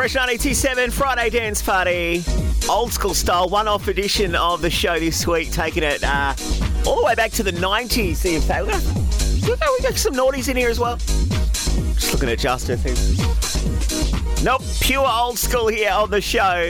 Fresh 0.05 0.13
927 0.13 0.91
Friday 0.91 1.29
Dance 1.31 1.63
Party. 1.63 2.23
Old 2.69 2.93
school 2.93 3.15
style, 3.15 3.49
one 3.49 3.67
off 3.67 3.87
edition 3.87 4.35
of 4.35 4.61
the 4.61 4.69
show 4.69 4.99
this 4.99 5.25
week, 5.25 5.51
taking 5.51 5.81
it 5.81 6.03
uh, 6.03 6.35
all 6.85 6.97
the 6.97 7.03
way 7.03 7.15
back 7.15 7.31
to 7.31 7.41
the 7.41 7.49
90s. 7.49 8.23
In 8.23 8.39
fact, 8.39 8.67
we 8.67 8.71
got, 9.55 9.67
we 9.79 9.83
got, 9.83 9.95
some 9.95 10.13
naughties 10.13 10.47
in 10.47 10.57
here 10.57 10.69
as 10.69 10.79
well. 10.79 10.97
Just 10.97 12.13
looking 12.13 12.29
at 12.29 12.37
Justin. 12.37 12.77
Things. 12.77 14.43
Nope, 14.43 14.61
pure 14.79 15.07
old 15.09 15.39
school 15.39 15.69
here 15.69 15.89
on 15.89 16.11
the 16.11 16.21
show. 16.21 16.69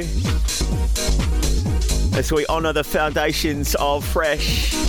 As 2.17 2.31
we 2.31 2.47
honour 2.47 2.71
the 2.71 2.85
foundations 2.85 3.75
of 3.75 4.05
Fresh. 4.05 4.84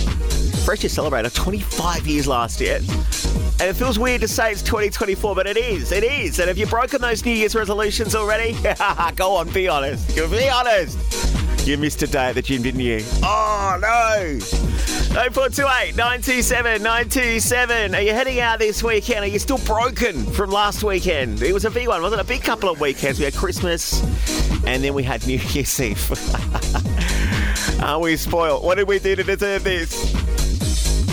Fresh 0.67 0.79
just 0.79 0.95
celebrated 0.95 1.33
25 1.33 2.05
years 2.05 2.27
last 2.27 2.59
year. 2.59 2.75
And 2.75 3.69
it 3.69 3.75
feels 3.77 3.97
weird 3.97 4.19
to 4.19 4.27
say 4.27 4.51
it's 4.51 4.61
2024, 4.63 5.33
but 5.33 5.47
it 5.47 5.55
is. 5.55 5.93
It 5.93 6.03
is. 6.03 6.39
And 6.39 6.49
have 6.49 6.57
you 6.57 6.65
broken 6.65 6.99
those 6.99 7.23
New 7.23 7.31
Year's 7.31 7.55
resolutions 7.55 8.15
already? 8.15 8.53
Go 9.15 9.37
on, 9.37 9.47
be 9.51 9.69
honest. 9.69 10.13
Be 10.13 10.49
honest. 10.49 11.65
You 11.65 11.77
missed 11.77 12.03
a 12.03 12.07
day 12.07 12.25
at 12.25 12.35
the 12.35 12.41
gym, 12.41 12.63
didn't 12.63 12.81
you? 12.81 12.99
Oh, 13.23 13.77
no. 13.81 14.39
0428 14.41 15.95
927 15.95 16.83
927. 16.83 17.95
Are 17.95 18.01
you 18.01 18.11
heading 18.11 18.41
out 18.41 18.59
this 18.59 18.83
weekend? 18.83 19.19
Are 19.23 19.27
you 19.27 19.39
still 19.39 19.59
broken 19.59 20.25
from 20.25 20.49
last 20.49 20.83
weekend? 20.83 21.41
It 21.43 21.53
was 21.53 21.63
a 21.63 21.71
big 21.71 21.87
one, 21.87 22.01
wasn't 22.01 22.19
it? 22.19 22.25
A 22.25 22.27
big 22.27 22.43
couple 22.43 22.67
of 22.69 22.81
weekends. 22.81 23.19
We 23.19 23.23
had 23.23 23.35
Christmas 23.35 24.03
and 24.65 24.83
then 24.83 24.93
we 24.93 25.03
had 25.03 25.25
New 25.27 25.37
Year's 25.37 25.79
Eve. 25.79 26.11
Are 27.81 28.01
we 28.01 28.17
spoiled? 28.17 28.65
What 28.65 28.75
did 28.75 28.89
we 28.89 28.99
do 28.99 29.15
to 29.15 29.23
deserve 29.23 29.63
this? 29.63 30.26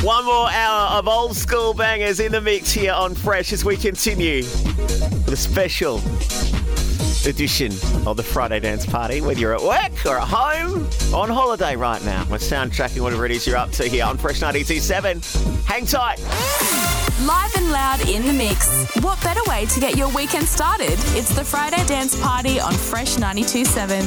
One 0.05 0.27
more 0.27 0.51
hour 0.51 0.99
of 0.99 1.09
old 1.09 1.35
school 1.35 1.73
bangers 1.73 2.21
in 2.21 2.31
the 2.31 2.41
mix 2.43 2.71
here 2.71 2.93
on 2.93 3.15
Fresh 3.15 3.55
as 3.55 3.65
we 3.65 3.75
continue 3.79 4.43
the 4.43 5.35
special 5.35 5.97
edition 7.27 7.73
of 8.07 8.19
the 8.19 8.23
Friday 8.23 8.61
Dance 8.61 8.85
Party. 8.85 9.23
Whether 9.23 9.41
you're 9.41 9.55
at 9.55 9.63
work 9.63 10.05
or 10.05 10.19
at 10.19 10.29
home, 10.29 10.87
or 11.11 11.21
on 11.23 11.31
holiday 11.31 11.75
right 11.75 12.05
now, 12.05 12.27
we're 12.31 12.37
soundtracking 12.37 13.01
whatever 13.01 13.25
it 13.25 13.33
is 13.33 13.47
you're 13.47 13.57
up 13.57 13.71
to 13.71 13.85
here 13.89 14.05
on 14.05 14.19
Fresh 14.19 14.43
927. 14.43 15.23
Hang 15.65 15.87
tight. 15.87 16.21
Live 17.23 17.57
and 17.57 17.73
loud 17.73 18.07
in 18.07 18.27
the 18.27 18.35
mix. 18.35 18.95
What 18.97 19.19
better 19.23 19.41
way 19.49 19.65
to 19.65 19.81
get 19.81 19.97
your 19.97 20.11
weekend 20.11 20.47
started? 20.47 20.99
It's 21.17 21.35
the 21.35 21.45
Friday 21.45 21.83
Dance 21.87 22.21
Party 22.21 22.61
on 22.61 22.75
Fresh 22.75 23.17
927. 23.17 24.05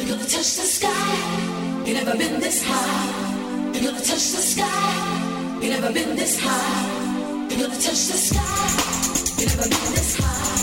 You're 0.00 0.08
gonna 0.08 0.28
touch 0.28 0.56
the 0.56 0.66
sky. 0.66 1.21
Never 2.12 2.28
been 2.28 2.40
this 2.40 2.62
high. 2.62 3.72
You're 3.72 3.90
gonna 3.90 4.04
touch 4.04 4.32
the 4.32 4.42
sky. 4.42 5.60
You 5.62 5.70
never 5.70 5.90
been 5.90 6.14
this 6.14 6.38
high. 6.38 7.48
You're 7.48 7.60
gonna 7.60 7.80
touch 7.80 8.06
the 8.08 8.18
sky. 8.18 9.40
You 9.40 9.46
never 9.46 9.62
been 9.62 9.94
this 9.94 10.16
high. 10.18 10.61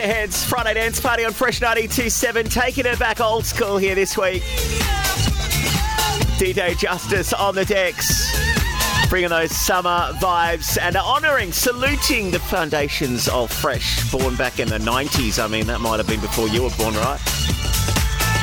Bucketheads 0.00 0.46
Friday 0.46 0.74
Dance 0.74 0.98
Party 0.98 1.26
on 1.26 1.32
Fresh 1.32 1.60
927, 1.60 2.46
taking 2.46 2.86
it 2.86 2.98
back 2.98 3.20
old 3.20 3.44
school 3.44 3.76
here 3.76 3.94
this 3.94 4.16
week. 4.16 4.42
DJ 6.38 6.78
Justice 6.78 7.34
on 7.34 7.54
the 7.54 7.66
decks, 7.66 8.34
bringing 9.10 9.28
those 9.28 9.50
summer 9.50 10.10
vibes 10.14 10.78
and 10.80 10.96
honouring, 10.96 11.52
saluting 11.52 12.30
the 12.30 12.38
foundations 12.38 13.28
of 13.28 13.52
Fresh, 13.52 14.10
born 14.10 14.36
back 14.36 14.58
in 14.58 14.68
the 14.68 14.78
90s. 14.78 15.42
I 15.42 15.48
mean, 15.48 15.66
that 15.66 15.82
might 15.82 15.98
have 15.98 16.06
been 16.06 16.20
before 16.20 16.48
you 16.48 16.62
were 16.62 16.70
born, 16.78 16.94
right? 16.94 17.20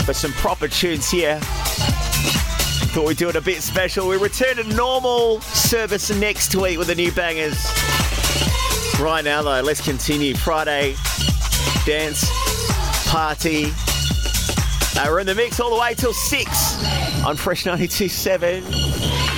But 0.05 0.15
some 0.15 0.33
proper 0.33 0.67
tunes 0.67 1.09
here. 1.09 1.39
Thought 2.93 3.07
we'd 3.07 3.17
do 3.17 3.29
it 3.29 3.35
a 3.35 3.41
bit 3.41 3.63
special. 3.63 4.07
We 4.07 4.17
return 4.17 4.57
to 4.57 4.63
normal 4.75 5.41
service 5.41 6.11
next 6.15 6.53
week 6.53 6.77
with 6.77 6.87
the 6.87 6.95
new 6.95 7.11
bangers. 7.11 7.65
Right 8.99 9.23
now, 9.23 9.41
though, 9.41 9.61
let's 9.61 9.81
continue. 9.81 10.35
Friday 10.35 10.95
dance 11.87 12.29
party. 13.07 13.67
Uh, 14.97 15.05
we're 15.07 15.21
in 15.21 15.25
the 15.25 15.33
mix 15.33 15.61
all 15.61 15.73
the 15.73 15.79
way 15.79 15.93
till 15.93 16.11
6 16.11 17.23
on 17.23 17.37
Fresh 17.37 17.63
92.7. 17.63 19.36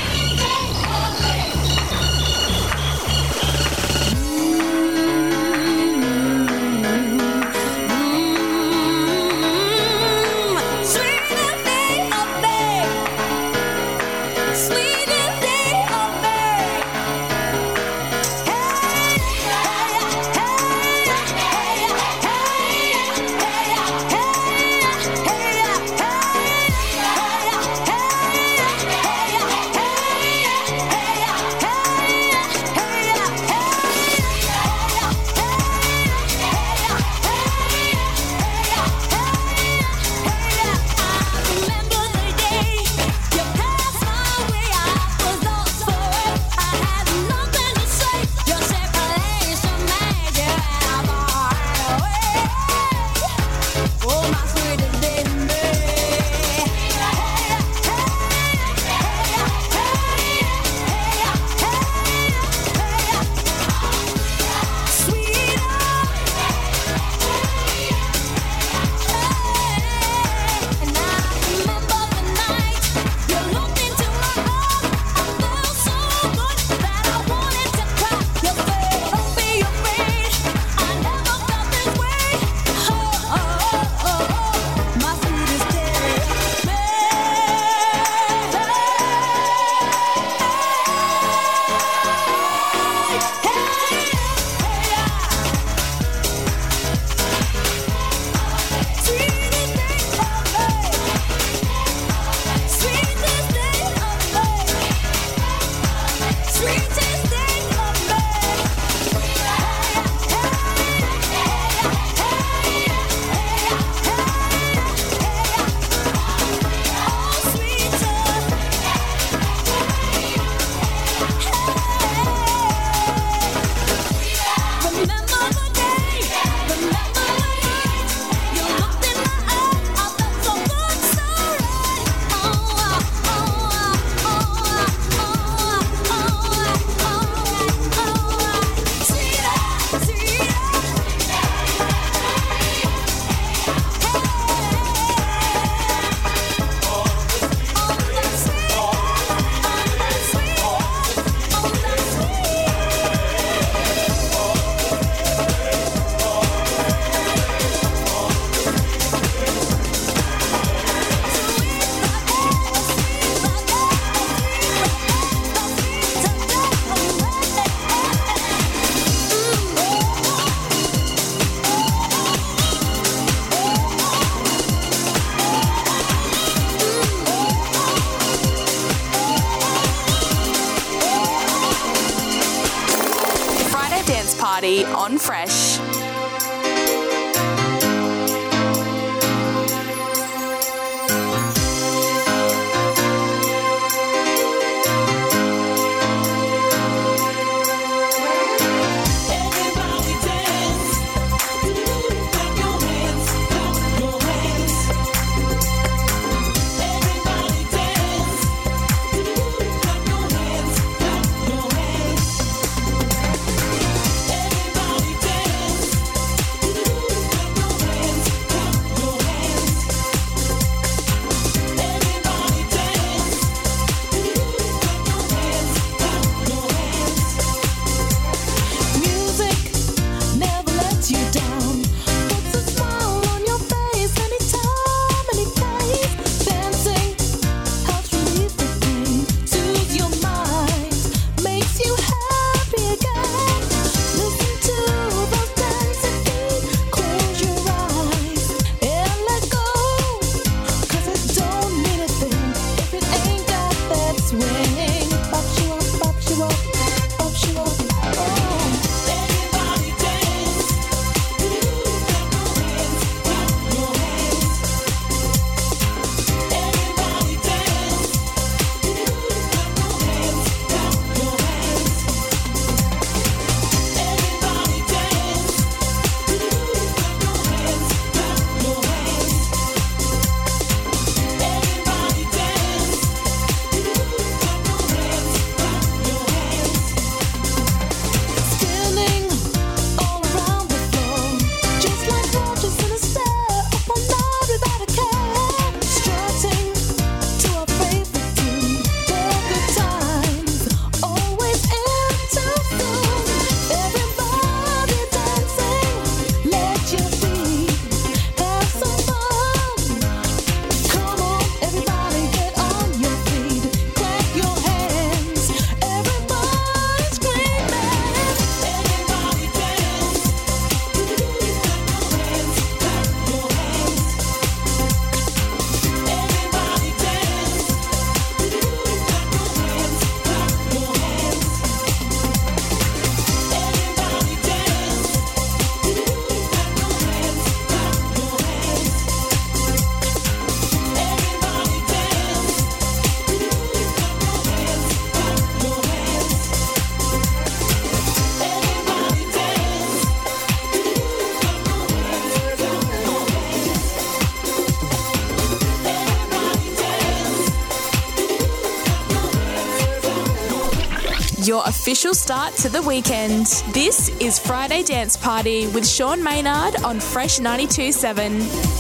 official 361.89 362.13
start 362.13 362.53
to 362.53 362.69
the 362.69 362.83
weekend. 362.83 363.47
This 363.73 364.09
is 364.19 364.37
Friday 364.37 364.83
Dance 364.83 365.17
Party 365.17 365.65
with 365.69 365.87
Sean 365.87 366.23
Maynard 366.23 366.75
on 366.83 366.99
Fresh 366.99 367.39
92.7. 367.39 368.78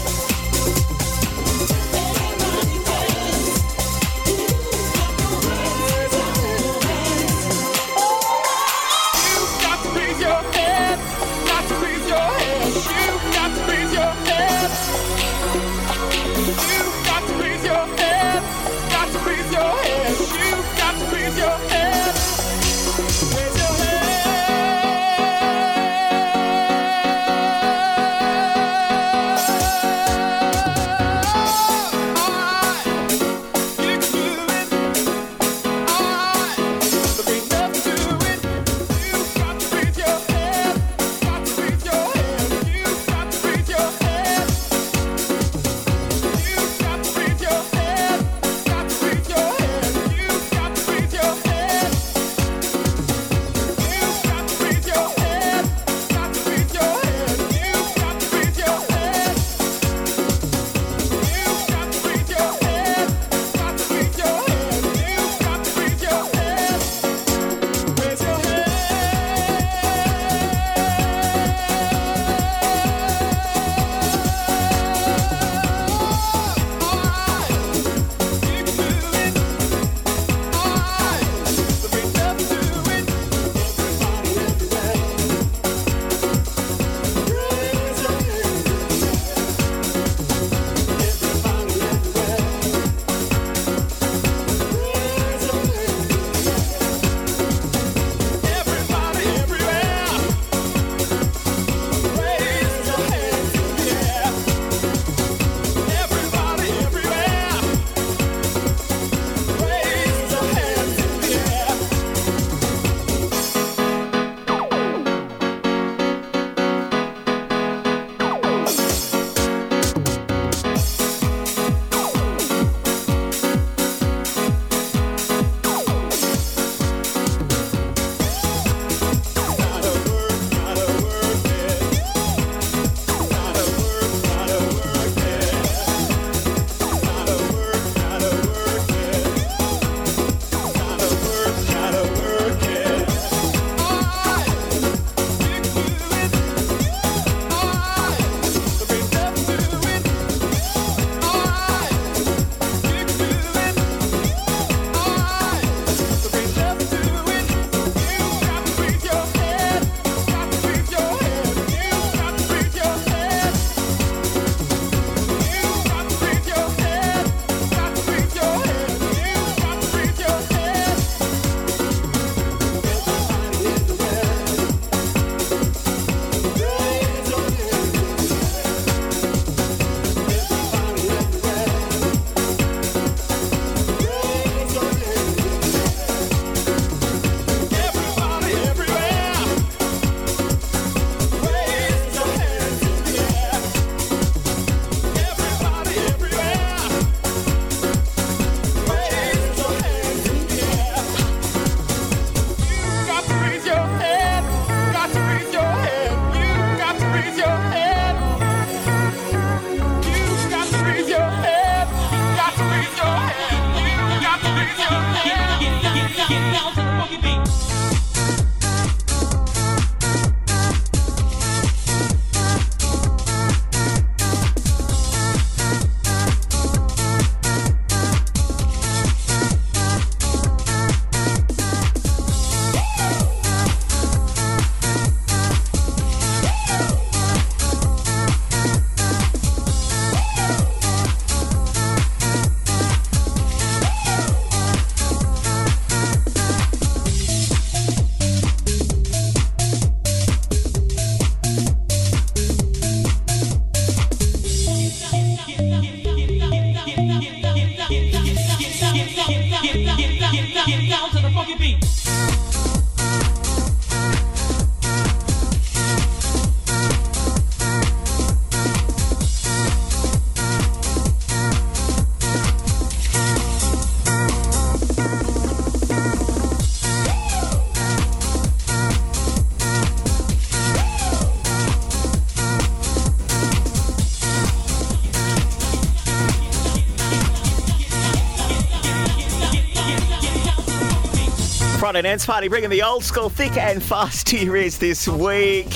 Friday 291.99 292.11
Dance 292.11 292.25
Party 292.25 292.47
bringing 292.47 292.69
the 292.69 292.81
old 292.81 293.03
school 293.03 293.27
thick 293.27 293.57
and 293.57 293.83
fast 293.83 294.25
to 294.27 294.37
your 294.37 294.55
ears 294.55 294.77
this 294.77 295.05
week. 295.05 295.67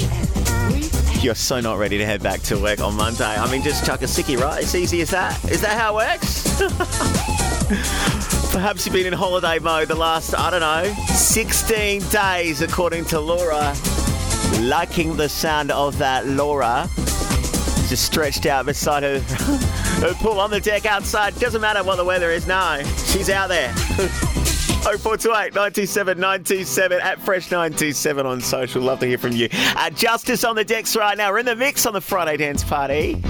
You're 1.22 1.36
so 1.36 1.60
not 1.60 1.78
ready 1.78 1.98
to 1.98 2.06
head 2.06 2.24
back 2.24 2.42
to 2.44 2.58
work 2.58 2.80
on 2.80 2.96
Monday. 2.96 3.26
I 3.26 3.52
mean, 3.52 3.62
just 3.62 3.86
chuck 3.86 4.04
a 4.04 4.06
sickie, 4.06 4.40
right? 4.40 4.64
It's 4.64 4.74
easy 4.74 5.02
as 5.02 5.10
that. 5.10 5.44
Is 5.52 5.60
that 5.60 5.78
how 5.78 6.00
it 6.00 6.14
works? 6.14 6.62
Perhaps 8.54 8.86
you've 8.86 8.94
been 8.94 9.06
in 9.06 9.12
holiday 9.12 9.60
mode 9.60 9.90
the 9.90 9.96
last, 9.96 10.34
I 10.34 10.50
don't 10.50 10.62
know, 10.62 10.94
16 11.08 12.02
days, 12.08 12.62
according 12.62 13.04
to 13.06 13.20
Laura. 13.20 13.76
Liking 14.62 15.18
the 15.18 15.28
sound 15.28 15.72
of 15.72 15.98
that, 15.98 16.26
Laura. 16.26 16.88
Just 17.90 18.06
stretched 18.06 18.46
out 18.46 18.66
beside 18.66 19.04
her, 19.04 19.20
her 20.00 20.14
pool 20.14 20.40
on 20.40 20.52
the 20.52 20.62
deck 20.62 20.86
outside. 20.86 21.38
Doesn't 21.38 21.60
matter 21.60 21.84
what 21.84 21.98
the 21.98 22.06
weather 22.06 22.32
is, 22.32 22.48
no. 22.48 22.82
She's 23.08 23.30
out 23.30 23.50
there. 23.50 23.76
0428 24.84 25.54
927 25.54 26.20
927 26.20 27.00
at 27.00 27.18
Fresh927 27.20 28.26
on 28.26 28.42
social. 28.42 28.82
Love 28.82 29.00
to 29.00 29.06
hear 29.08 29.18
from 29.18 29.32
you. 29.32 29.48
Uh, 29.54 29.90
Justice 29.90 30.44
on 30.44 30.58
the 30.58 30.66
decks 30.66 30.96
right 30.96 31.18
now. 31.18 31.32
We're 31.32 31.40
in 31.40 31.46
the 31.46 31.56
mix 31.56 31.86
on 31.86 31.94
the 31.94 32.02
Friday 32.02 32.36
dance 32.36 32.66
party. 32.66 33.24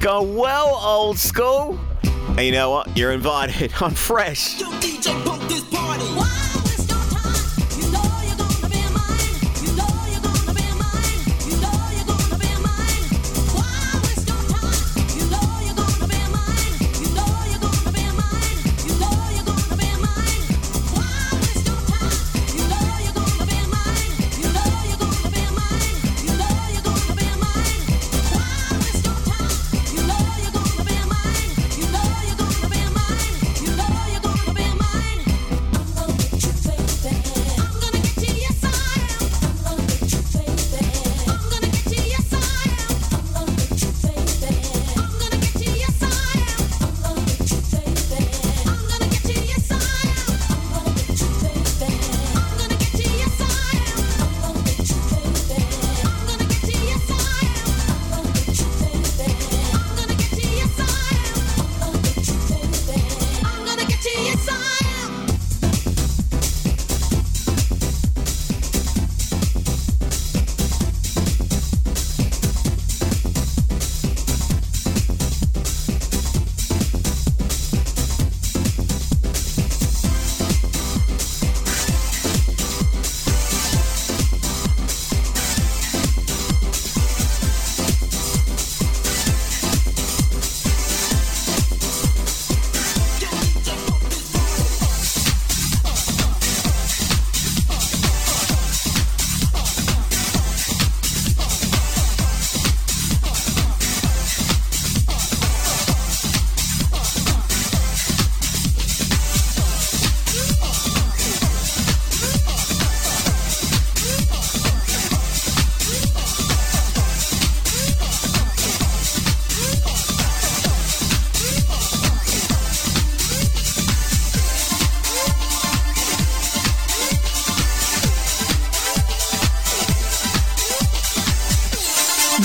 Going 0.00 0.36
well 0.36 0.68
old 0.76 1.18
school. 1.18 1.78
And 2.04 2.40
you 2.40 2.52
know 2.52 2.70
what? 2.70 2.96
You're 2.96 3.10
invited 3.12 3.72
on 3.82 3.90
Fresh. 3.90 4.60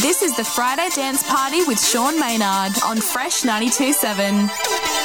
This 0.06 0.22
is 0.22 0.38
the 0.38 0.44
Friday 0.44 0.88
Dance 0.94 1.24
Party 1.24 1.64
with 1.64 1.84
Sean 1.84 2.20
Maynard 2.20 2.74
on 2.84 2.98
Fresh 2.98 3.42
92.7. 3.42 5.05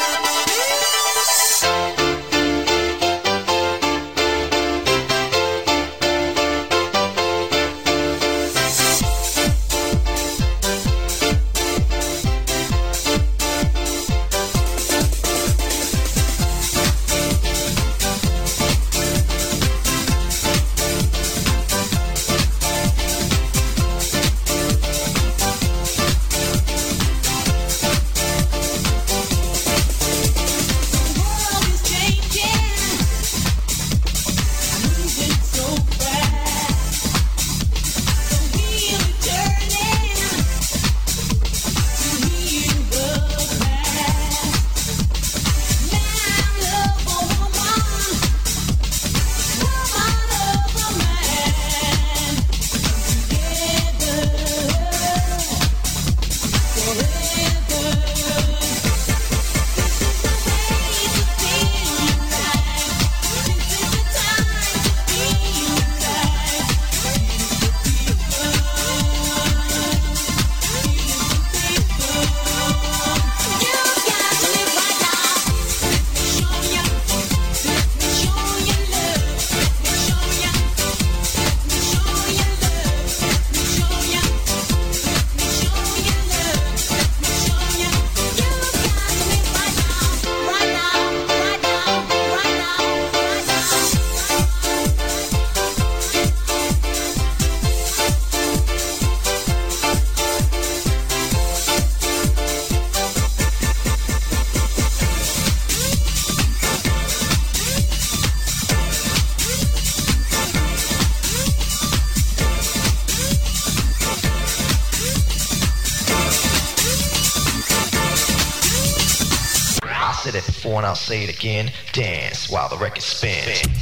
I'll 120.90 120.96
say 120.96 121.22
it 121.22 121.30
again. 121.30 121.70
Dance 121.92 122.50
while 122.50 122.68
the 122.68 122.76
record 122.76 123.04
spins. 123.04 123.79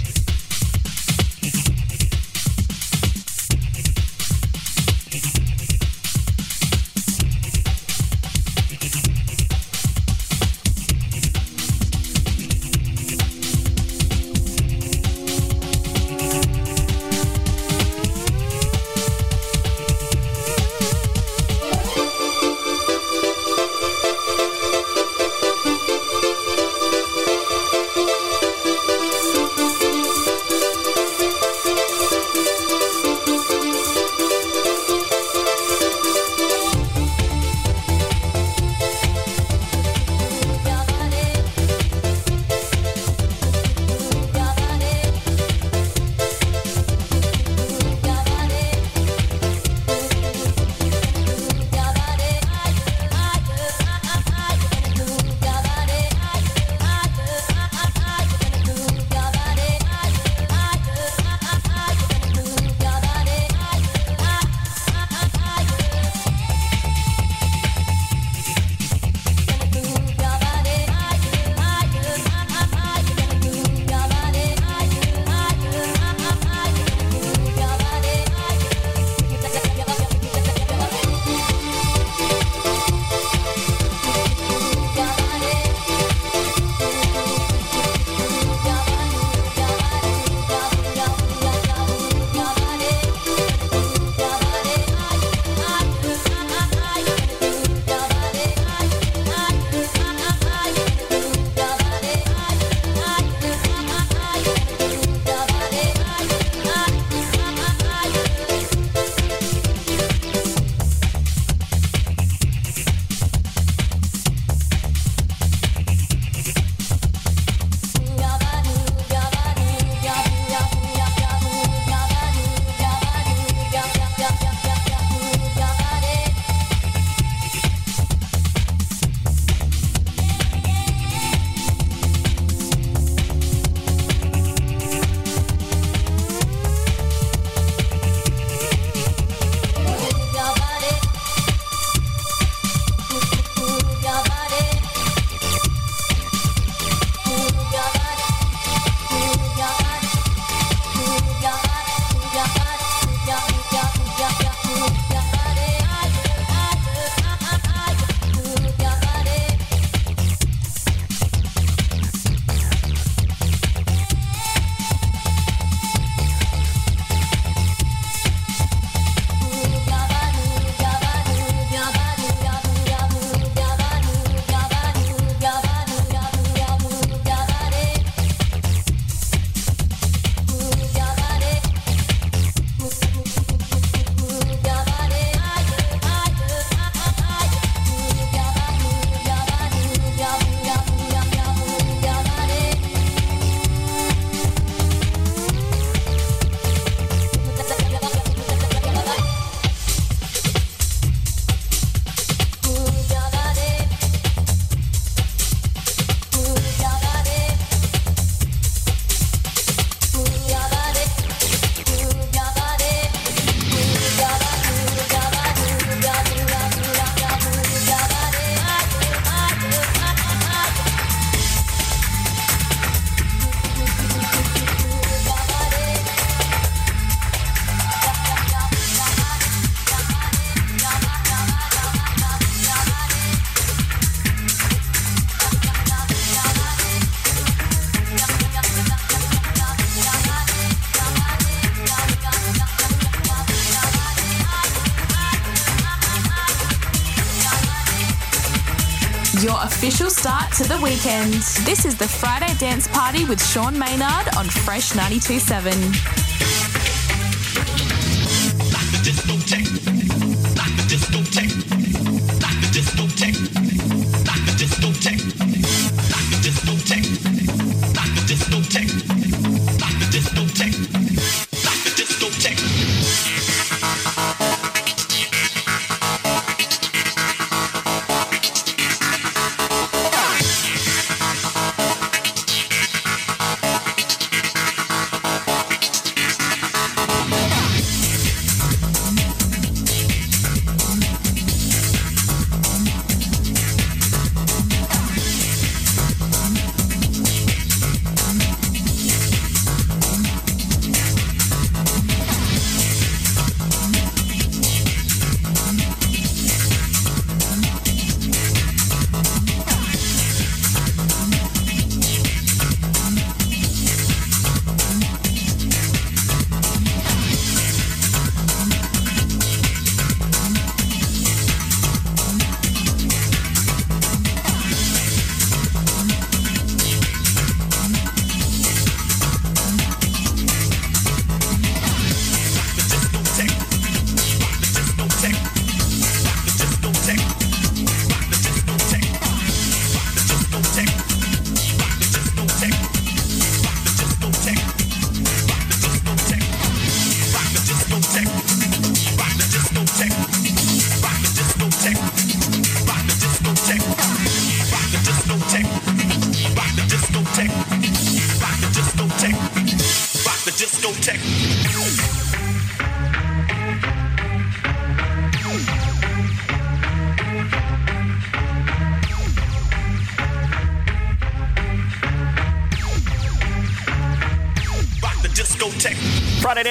Start 250.18 250.52
to 250.52 250.64
the 250.64 250.76
weekend. 250.82 251.32
This 251.64 251.84
is 251.84 251.96
the 251.96 252.08
Friday 252.08 252.52
Dance 252.58 252.88
Party 252.88 253.24
with 253.24 253.40
Sean 253.40 253.78
Maynard 253.78 254.34
on 254.36 254.46
Fresh 254.46 254.90
92.7. 254.94 256.17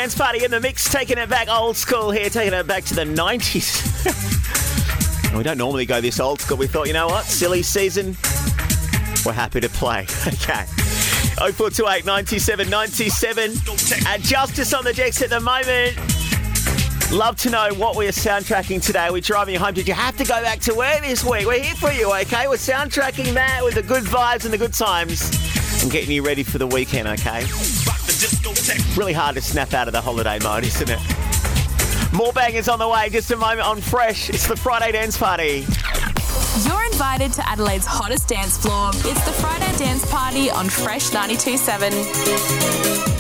Dance 0.08 0.18
Party 0.18 0.46
in 0.46 0.52
the 0.52 0.62
mix, 0.62 0.90
taking 0.90 1.18
it 1.18 1.28
back 1.28 1.50
old 1.50 1.76
school 1.76 2.12
here, 2.12 2.30
taking 2.30 2.54
it 2.54 2.66
back 2.66 2.86
to 2.86 2.96
the 2.96 3.04
90s. 3.04 3.76
we 5.38 5.44
don't 5.44 5.58
normally 5.58 5.86
go 5.86 6.00
this 6.00 6.22
old 6.22 6.40
school. 6.40 6.56
We 6.56 6.66
thought, 6.66 6.88
you 6.88 6.94
know 6.94 7.08
what? 7.08 7.26
Silly 7.26 7.62
season. 7.62 8.16
We're 9.26 9.34
happy 9.34 9.60
to 9.60 9.68
play. 9.68 10.08
Okay. 10.28 10.64
0428 11.36 12.06
97 12.06 12.70
97. 12.70 13.52
And 14.08 14.24
Justice 14.24 14.74
on 14.74 14.86
the 14.86 14.94
decks 14.94 15.22
at 15.22 15.30
the 15.30 15.42
moment. 15.42 15.98
Love 17.12 17.36
to 17.40 17.50
know 17.50 17.68
what 17.76 17.98
we 17.98 18.08
are 18.08 18.12
soundtracking 18.12 18.82
today. 18.82 19.10
We're 19.12 19.20
driving 19.20 19.56
you 19.56 19.60
home. 19.60 19.74
Did 19.74 19.90
you 19.90 19.94
have 19.94 20.16
to 20.18 20.24
go 20.24 20.42
back 20.42 20.62
to 20.62 20.74
work 20.74 21.02
this 21.02 21.26
week? 21.26 21.46
We're 21.46 21.62
here 21.62 21.76
for 21.76 21.92
you, 21.92 22.14
okay? 22.22 22.48
We're 22.48 22.56
soundtracking 22.56 23.34
that 23.34 23.60
with 23.62 23.76
the 23.76 23.84
good 23.84 24.04
vibes 24.04 24.46
and 24.46 24.54
the 24.54 24.58
good 24.58 24.74
times 24.74 25.30
and 25.84 25.92
getting 25.92 26.12
you 26.12 26.26
ready 26.26 26.44
for 26.44 26.60
the 26.60 26.68
weekend, 26.68 27.10
okay? 27.10 27.44
Really 28.98 29.14
hard 29.14 29.36
to 29.36 29.42
snap 29.42 29.76
out 29.76 29.88
of 29.88 29.94
the 29.94 30.02
holiday 30.02 30.40
mode, 30.42 30.66
isn't 30.66 30.90
it? 30.90 31.00
More 32.14 32.34
bangers 32.34 32.68
on 32.68 32.80
the 32.80 32.88
way. 32.88 33.12
Just 33.12 33.30
a 33.30 33.38
moment 33.38 33.62
on 33.62 33.80
Fresh. 33.80 34.32
It's 34.32 34.48
the 34.48 34.56
Friday 34.56 34.92
Dance 34.92 35.16
Party. 35.16 35.68
You're 36.64 36.84
invited 36.86 37.32
to 37.34 37.48
Adelaide's 37.48 37.86
hottest 37.86 38.28
dance 38.28 38.58
floor. 38.58 38.90
It's 38.90 39.24
the 39.24 39.34
Friday 39.34 39.78
Dance 39.78 40.04
Party 40.10 40.50
on 40.50 40.68
Fresh 40.68 41.12
92.7. 41.12 43.17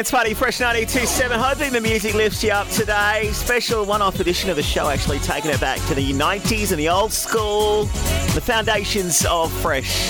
Dance 0.00 0.10
Party, 0.12 0.32
Fresh 0.32 0.60
927. 0.60 1.38
Hoping 1.38 1.72
the 1.74 1.80
music 1.82 2.14
lifts 2.14 2.42
you 2.42 2.50
up 2.52 2.66
today. 2.68 3.28
Special 3.34 3.84
one 3.84 4.00
off 4.00 4.18
edition 4.18 4.48
of 4.48 4.56
the 4.56 4.62
show, 4.62 4.88
actually 4.88 5.18
taking 5.18 5.50
it 5.50 5.60
back 5.60 5.78
to 5.88 5.94
the 5.94 6.14
90s 6.14 6.70
and 6.70 6.80
the 6.80 6.88
old 6.88 7.12
school. 7.12 7.84
The 8.32 8.40
foundations 8.40 9.26
of 9.26 9.52
Fresh. 9.60 10.08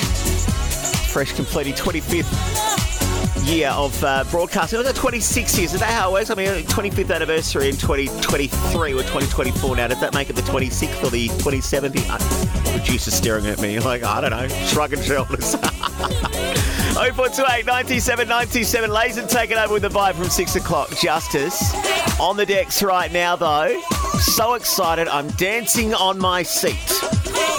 Fresh 1.08 1.32
completing 1.32 1.74
25th 1.74 3.48
year 3.48 3.70
of 3.70 4.04
uh, 4.04 4.22
broadcasting. 4.30 4.78
It 4.78 4.86
was 4.86 4.92
26 4.92 5.58
years. 5.58 5.74
Is 5.74 5.80
that 5.80 5.90
how 5.90 6.10
it 6.10 6.12
works? 6.12 6.30
I 6.30 6.36
mean, 6.36 6.46
25th 6.46 7.12
anniversary 7.12 7.68
in 7.68 7.76
2023 7.76 8.92
or 8.92 8.98
2024 8.98 9.74
now. 9.74 9.88
Does 9.88 10.00
that 10.02 10.14
make 10.14 10.30
it 10.30 10.36
the 10.36 10.42
26th 10.42 11.02
or 11.02 11.10
the 11.10 11.26
27th? 11.30 12.06
Uh, 12.08 12.78
producer 12.78 13.10
staring 13.10 13.46
at 13.46 13.60
me 13.60 13.80
like, 13.80 14.04
I 14.04 14.20
don't 14.20 14.30
know, 14.30 14.46
shrugging 14.66 15.02
shoulders. 15.02 15.56
0428 17.00 17.64
97 17.64 18.28
97 18.28 18.90
Lazen 18.90 19.26
taking 19.26 19.56
over 19.56 19.72
with 19.72 19.82
the 19.82 19.88
vibe 19.88 20.16
from 20.16 20.28
6 20.28 20.56
o'clock. 20.56 20.90
Justice 20.98 21.72
on 22.20 22.36
the 22.36 22.44
decks 22.44 22.82
right 22.82 23.10
now, 23.10 23.34
though. 23.36 23.80
So 24.18 24.52
excited. 24.52 25.08
I'm 25.08 25.28
dancing 25.30 25.94
on 25.94 26.18
my 26.18 26.42
seat. 26.42 26.76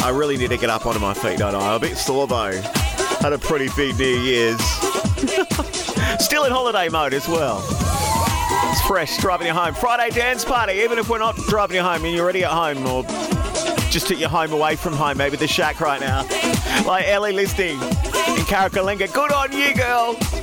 I 0.04 0.12
really 0.14 0.38
need 0.38 0.52
to 0.52 0.58
get 0.58 0.70
up 0.70 0.86
onto 0.86 1.00
my 1.00 1.16
feet, 1.16 1.40
don't 1.40 1.56
I? 1.56 1.70
I'm 1.70 1.78
a 1.78 1.80
bit 1.80 1.98
sore, 1.98 2.28
though. 2.28 2.52
Had 3.22 3.34
a 3.34 3.40
pretty 3.40 3.70
big 3.76 3.98
New 3.98 4.20
Year's. 4.20 4.62
Still 6.20 6.44
in 6.44 6.52
holiday 6.52 6.88
mode 6.90 7.16
as 7.16 7.28
well. 7.28 7.66
It's 8.70 8.82
fresh, 8.82 9.18
driving 9.18 9.48
you 9.48 9.54
home. 9.54 9.74
Friday 9.74 10.12
dance 10.12 10.46
party, 10.46 10.74
even 10.74 11.00
if 11.00 11.10
we're 11.10 11.18
not 11.18 11.36
driving 11.48 11.78
you 11.78 11.82
home 11.82 12.06
and 12.06 12.14
you're 12.14 12.24
already 12.24 12.44
at 12.44 12.52
home 12.52 12.86
or 12.86 13.02
just 13.90 14.12
at 14.12 14.20
your 14.20 14.30
home 14.30 14.54
away 14.54 14.76
from 14.76 14.94
home, 14.94 15.18
maybe 15.18 15.36
the 15.36 15.48
shack 15.48 15.82
right 15.82 16.00
now 16.00 16.28
like 16.86 17.08
Ellie 17.08 17.34
Listing 17.34 17.78
in 17.82 18.44
Carrickalinga. 18.46 19.12
Good 19.14 19.32
on 19.32 19.52
you, 19.52 19.74
girl. 19.76 20.41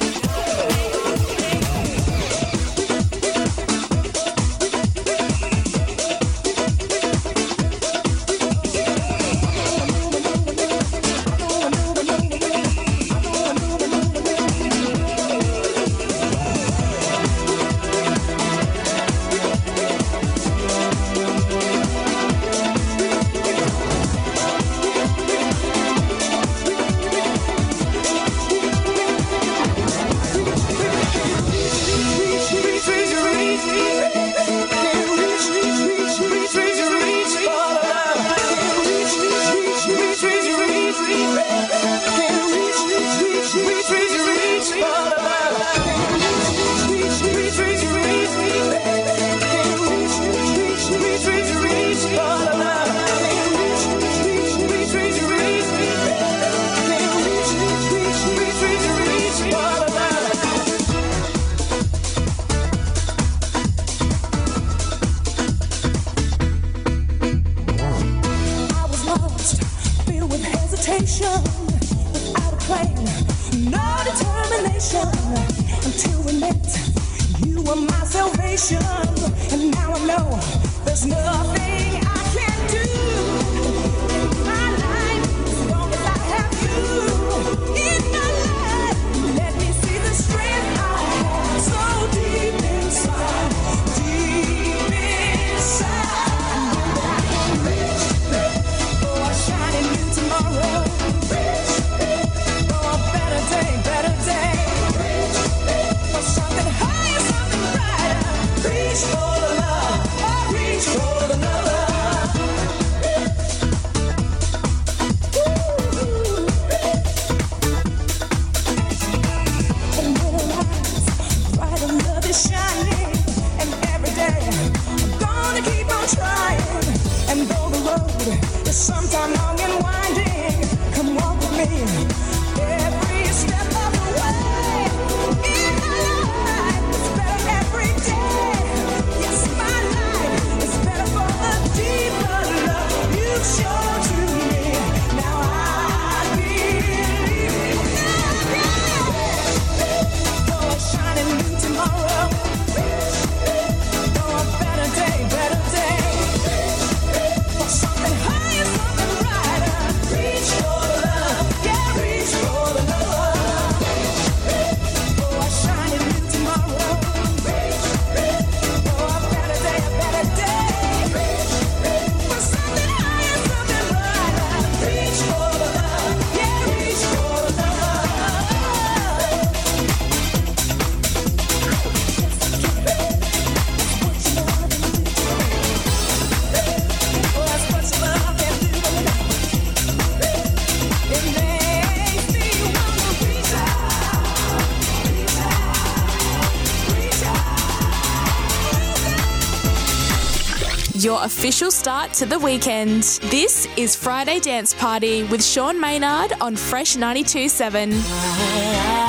official 201.49 201.71
start 201.71 202.13
to 202.13 202.27
the 202.27 202.39
weekend. 202.39 203.05
This 203.31 203.67
is 203.79 203.97
Friday 203.97 204.39
Dance 204.39 204.75
Party 204.75 205.23
with 205.23 205.43
Sean 205.43 205.81
Maynard 205.81 206.35
on 206.43 206.57
Fresh 206.57 206.97
92.7. 206.97 209.08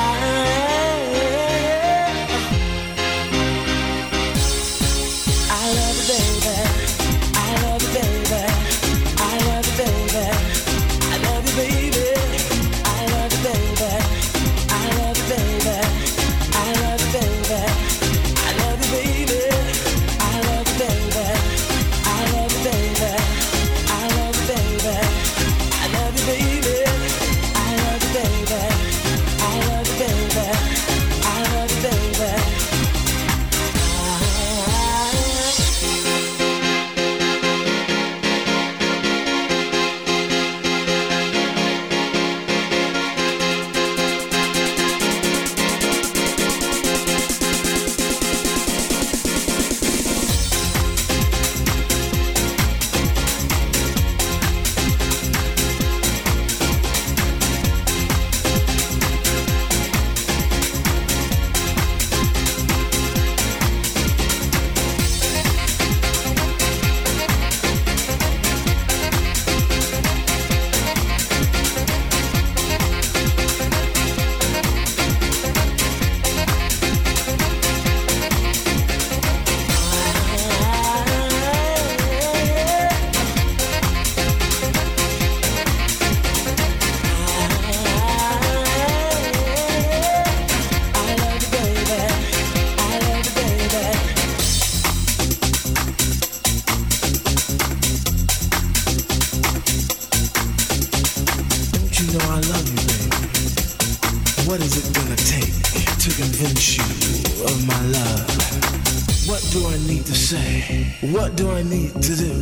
need 109.86 110.06
to 110.06 110.14
say? 110.14 110.96
What 111.12 111.36
do 111.36 111.50
I 111.50 111.62
need 111.62 111.92
to 112.02 112.16
do? 112.16 112.34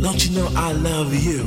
Don't 0.00 0.24
you 0.24 0.36
know 0.36 0.48
I 0.54 0.72
love 0.72 1.14
you? 1.14 1.40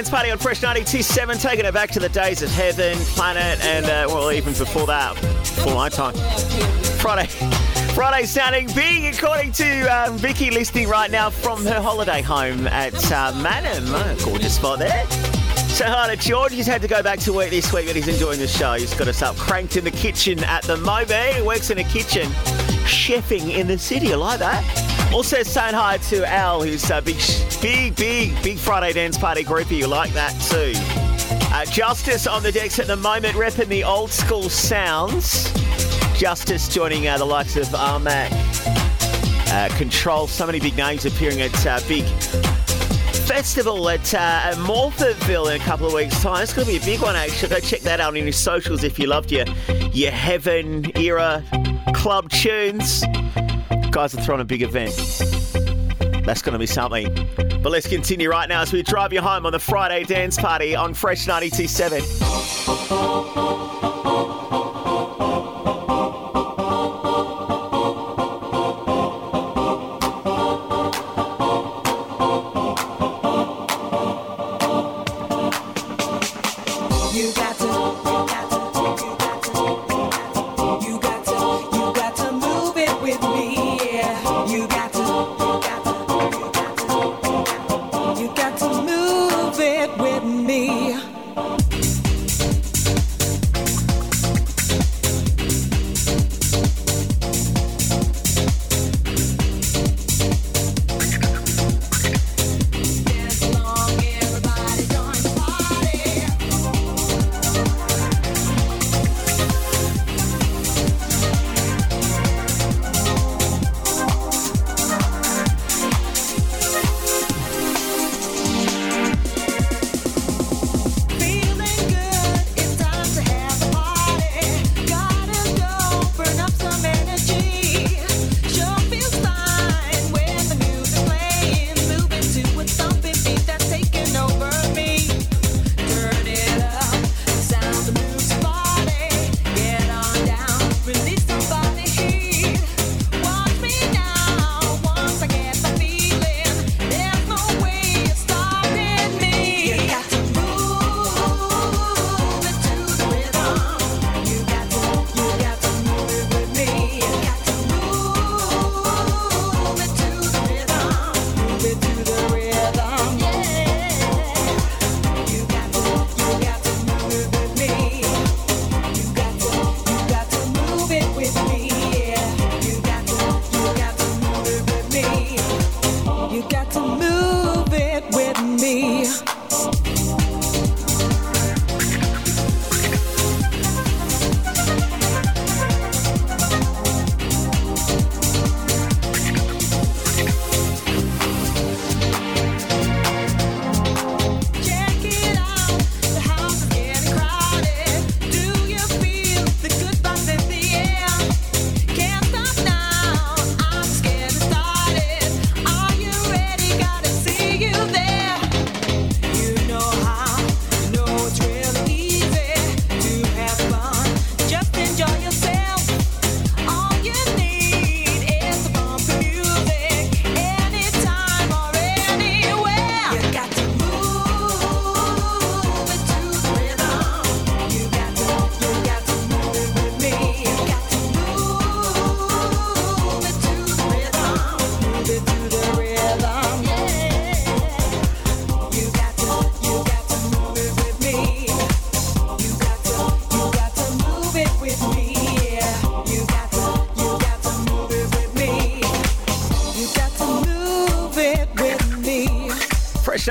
Dance 0.00 0.08
Party 0.08 0.30
on 0.30 0.38
Fresh 0.38 0.62
927, 0.62 1.36
taking 1.36 1.66
it 1.66 1.74
back 1.74 1.90
to 1.90 2.00
the 2.00 2.08
days 2.08 2.40
of 2.40 2.50
Heaven, 2.50 2.96
Planet, 3.16 3.62
and, 3.62 3.84
uh, 3.84 4.06
well, 4.08 4.32
even 4.32 4.54
before 4.54 4.86
that, 4.86 5.14
before 5.14 5.74
my 5.74 5.90
time. 5.90 6.14
Friday. 7.00 7.26
Friday 7.92 8.24
sounding 8.24 8.66
big, 8.68 9.14
according 9.14 9.52
to 9.52 9.82
um, 9.88 10.16
Vicky, 10.16 10.50
listening 10.50 10.88
right 10.88 11.10
now 11.10 11.28
from 11.28 11.66
her 11.66 11.82
holiday 11.82 12.22
home 12.22 12.66
at 12.68 12.94
uh, 13.12 13.30
Mannum. 13.42 13.84
Oh, 13.88 14.24
gorgeous 14.24 14.56
spot 14.56 14.78
there. 14.78 15.06
So 15.68 15.84
hi 15.84 16.14
to 16.14 16.16
George. 16.16 16.54
He's 16.54 16.66
had 16.66 16.80
to 16.80 16.88
go 16.88 17.02
back 17.02 17.18
to 17.18 17.34
work 17.34 17.50
this 17.50 17.70
week, 17.70 17.84
but 17.86 17.94
he's 17.94 18.08
enjoying 18.08 18.38
the 18.38 18.48
show. 18.48 18.72
He's 18.72 18.94
got 18.94 19.06
us 19.06 19.20
up 19.20 19.36
cranked 19.36 19.76
in 19.76 19.84
the 19.84 19.90
kitchen 19.90 20.42
at 20.44 20.62
the 20.62 20.78
moment. 20.78 21.34
He 21.34 21.42
works 21.42 21.68
in 21.68 21.76
a 21.76 21.84
kitchen, 21.84 22.26
chefing 22.86 23.50
in 23.50 23.66
the 23.66 23.76
city. 23.76 24.14
I 24.14 24.16
like 24.16 24.38
that. 24.38 24.99
Also 25.12 25.42
saying 25.42 25.74
hi 25.74 25.96
to 25.96 26.24
Al, 26.24 26.62
who's 26.62 26.88
a 26.90 27.02
big, 27.02 27.20
big, 27.60 27.96
big, 27.96 28.42
big 28.44 28.58
Friday 28.58 28.92
dance 28.92 29.18
party 29.18 29.42
groupie. 29.42 29.76
You 29.76 29.88
like 29.88 30.12
that 30.12 30.30
too. 30.48 30.72
Uh, 31.52 31.64
Justice 31.64 32.28
on 32.28 32.44
the 32.44 32.52
decks 32.52 32.78
at 32.78 32.86
the 32.86 32.96
moment, 32.96 33.34
repping 33.34 33.66
the 33.66 33.82
old 33.82 34.10
school 34.10 34.48
sounds. 34.48 35.52
Justice 36.14 36.68
joining 36.68 37.08
uh, 37.08 37.18
the 37.18 37.24
likes 37.24 37.56
of 37.56 37.66
Armac, 37.74 38.30
uh, 39.52 39.68
Control. 39.76 40.28
So 40.28 40.46
many 40.46 40.60
big 40.60 40.76
names 40.76 41.04
appearing 41.04 41.40
at 41.40 41.66
uh, 41.66 41.80
big 41.88 42.04
festival 43.30 43.88
at, 43.88 44.14
uh, 44.14 44.18
at 44.18 44.54
Morphettville 44.54 45.54
in 45.54 45.60
a 45.60 45.64
couple 45.64 45.88
of 45.88 45.92
weeks' 45.92 46.22
time. 46.22 46.42
It's 46.42 46.52
going 46.52 46.66
to 46.66 46.72
be 46.72 46.78
a 46.78 46.84
big 46.84 47.00
one, 47.00 47.16
actually. 47.16 47.48
Go 47.48 47.58
check 47.58 47.80
that 47.80 47.98
out 47.98 48.16
on 48.16 48.16
your 48.16 48.32
socials 48.32 48.84
if 48.84 48.98
you 48.98 49.08
loved 49.08 49.32
your, 49.32 49.46
your 49.92 50.12
Heaven 50.12 50.96
era 50.96 51.44
club 51.94 52.30
tunes. 52.30 53.02
Guys 53.90 54.14
are 54.14 54.20
throwing 54.20 54.40
a 54.40 54.44
big 54.44 54.62
event. 54.62 54.94
That's 56.24 56.42
going 56.42 56.52
to 56.52 56.58
be 56.58 56.66
something. 56.66 57.28
But 57.36 57.70
let's 57.70 57.88
continue 57.88 58.30
right 58.30 58.48
now 58.48 58.62
as 58.62 58.72
we 58.72 58.82
drive 58.82 59.12
you 59.12 59.20
home 59.20 59.46
on 59.46 59.52
the 59.52 59.58
Friday 59.58 60.04
dance 60.04 60.36
party 60.36 60.76
on 60.76 60.94
Fresh 60.94 61.26
927. 61.26 63.39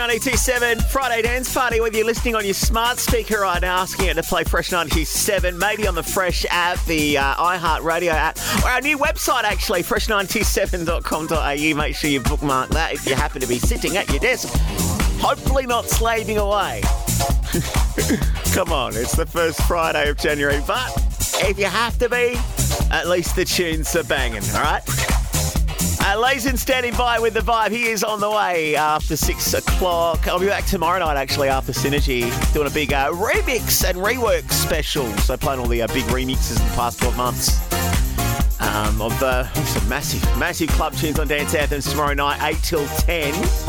927 0.09 0.79
Friday 0.89 1.21
Dance 1.21 1.53
Party, 1.53 1.79
whether 1.79 1.95
you're 1.95 2.03
listening 2.03 2.33
on 2.33 2.43
your 2.43 2.55
smart 2.55 2.97
speaker 2.97 3.41
right 3.41 3.61
now, 3.61 3.77
asking 3.77 4.07
it 4.07 4.15
to 4.15 4.23
play 4.23 4.43
Fresh 4.43 4.71
927, 4.71 5.55
maybe 5.55 5.85
on 5.85 5.93
the 5.93 6.01
Fresh 6.01 6.47
app, 6.49 6.83
the 6.85 7.15
uh, 7.15 7.35
iHeartRadio 7.35 8.09
app, 8.09 8.39
or 8.63 8.69
our 8.69 8.81
new 8.81 8.97
website 8.97 9.43
actually, 9.43 9.83
fresh927.com.au. 9.83 11.75
Make 11.77 11.95
sure 11.95 12.09
you 12.09 12.21
bookmark 12.21 12.71
that 12.71 12.93
if 12.93 13.05
you 13.05 13.13
happen 13.13 13.39
to 13.41 13.47
be 13.47 13.59
sitting 13.59 13.97
at 13.97 14.09
your 14.09 14.17
desk, 14.17 14.47
hopefully 15.21 15.67
not 15.67 15.85
slaving 15.85 16.39
away. 16.39 16.81
Come 18.55 18.73
on, 18.73 18.95
it's 18.95 19.15
the 19.15 19.27
first 19.27 19.61
Friday 19.67 20.09
of 20.09 20.17
January, 20.17 20.59
but 20.65 20.91
if 21.41 21.59
you 21.59 21.65
have 21.65 21.99
to 21.99 22.09
be, 22.09 22.35
at 22.89 23.07
least 23.07 23.35
the 23.35 23.45
tunes 23.45 23.95
are 23.95 24.03
banging, 24.05 24.41
all 24.55 24.63
right? 24.63 24.81
Uh, 26.19 26.27
Lazen 26.27 26.57
standing 26.57 26.93
by 26.95 27.19
with 27.19 27.33
the 27.33 27.39
vibe. 27.39 27.71
He 27.71 27.85
is 27.87 28.03
on 28.03 28.19
the 28.19 28.29
way 28.29 28.75
after 28.75 29.15
six 29.15 29.53
o'clock. 29.53 30.27
I'll 30.27 30.39
be 30.39 30.47
back 30.47 30.65
tomorrow 30.65 30.99
night, 30.99 31.17
actually, 31.17 31.49
after 31.49 31.71
Synergy, 31.71 32.21
doing 32.53 32.67
a 32.67 32.71
big 32.71 32.93
uh, 32.93 33.11
remix 33.11 33.87
and 33.87 33.97
rework 33.97 34.49
special. 34.51 35.07
So 35.19 35.37
playing 35.37 35.59
all 35.59 35.67
the 35.67 35.81
uh, 35.81 35.87
big 35.87 36.05
remixes 36.05 36.59
in 36.59 36.67
the 36.67 36.73
past 36.75 36.99
12 36.99 37.17
months 37.17 37.59
um, 38.61 39.01
of 39.01 39.17
the 39.19 39.49
some 39.53 39.87
massive, 39.87 40.21
massive 40.37 40.69
club 40.69 40.93
tunes 40.95 41.19
on 41.19 41.27
Dance 41.27 41.53
Anthems 41.55 41.89
tomorrow 41.89 42.13
night, 42.13 42.39
8 42.41 42.63
till 42.63 42.87
10. 42.87 43.68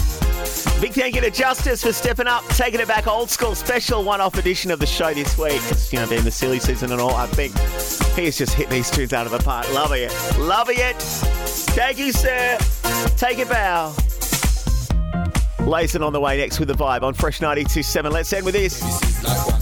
Big 0.80 0.92
thank 0.92 1.14
you 1.14 1.20
to 1.20 1.30
Justice 1.30 1.82
for 1.82 1.92
stepping 1.92 2.26
up, 2.26 2.42
taking 2.48 2.80
it 2.80 2.88
back 2.88 3.06
old 3.06 3.30
school 3.30 3.54
special 3.54 4.02
one-off 4.02 4.38
edition 4.38 4.70
of 4.70 4.78
the 4.78 4.86
show 4.86 5.12
this 5.12 5.36
week. 5.36 5.60
It's, 5.70 5.92
you 5.92 5.98
know, 5.98 6.08
being 6.08 6.24
the 6.24 6.30
silly 6.30 6.58
season 6.58 6.90
and 6.92 7.00
all, 7.00 7.14
I 7.14 7.26
think 7.26 7.56
he 8.16 8.24
has 8.24 8.38
just 8.38 8.54
hit 8.54 8.70
these 8.70 8.90
tunes 8.90 9.12
out 9.12 9.26
of 9.26 9.32
the 9.32 9.38
park. 9.40 9.70
Loving 9.74 10.04
it. 10.04 10.38
Loving 10.38 10.78
it. 10.78 10.96
Thank 10.96 11.98
you, 11.98 12.12
sir. 12.12 12.58
Take 13.16 13.38
a 13.38 13.46
bow. 13.46 13.92
Lazen 15.58 16.04
on 16.04 16.12
the 16.12 16.20
way 16.20 16.38
next 16.38 16.58
with 16.58 16.68
the 16.68 16.74
vibe 16.74 17.02
on 17.02 17.14
Fresh 17.14 17.40
92.7. 17.40 18.10
Let's 18.10 18.32
end 18.32 18.44
with 18.46 18.54
this. 18.54 19.59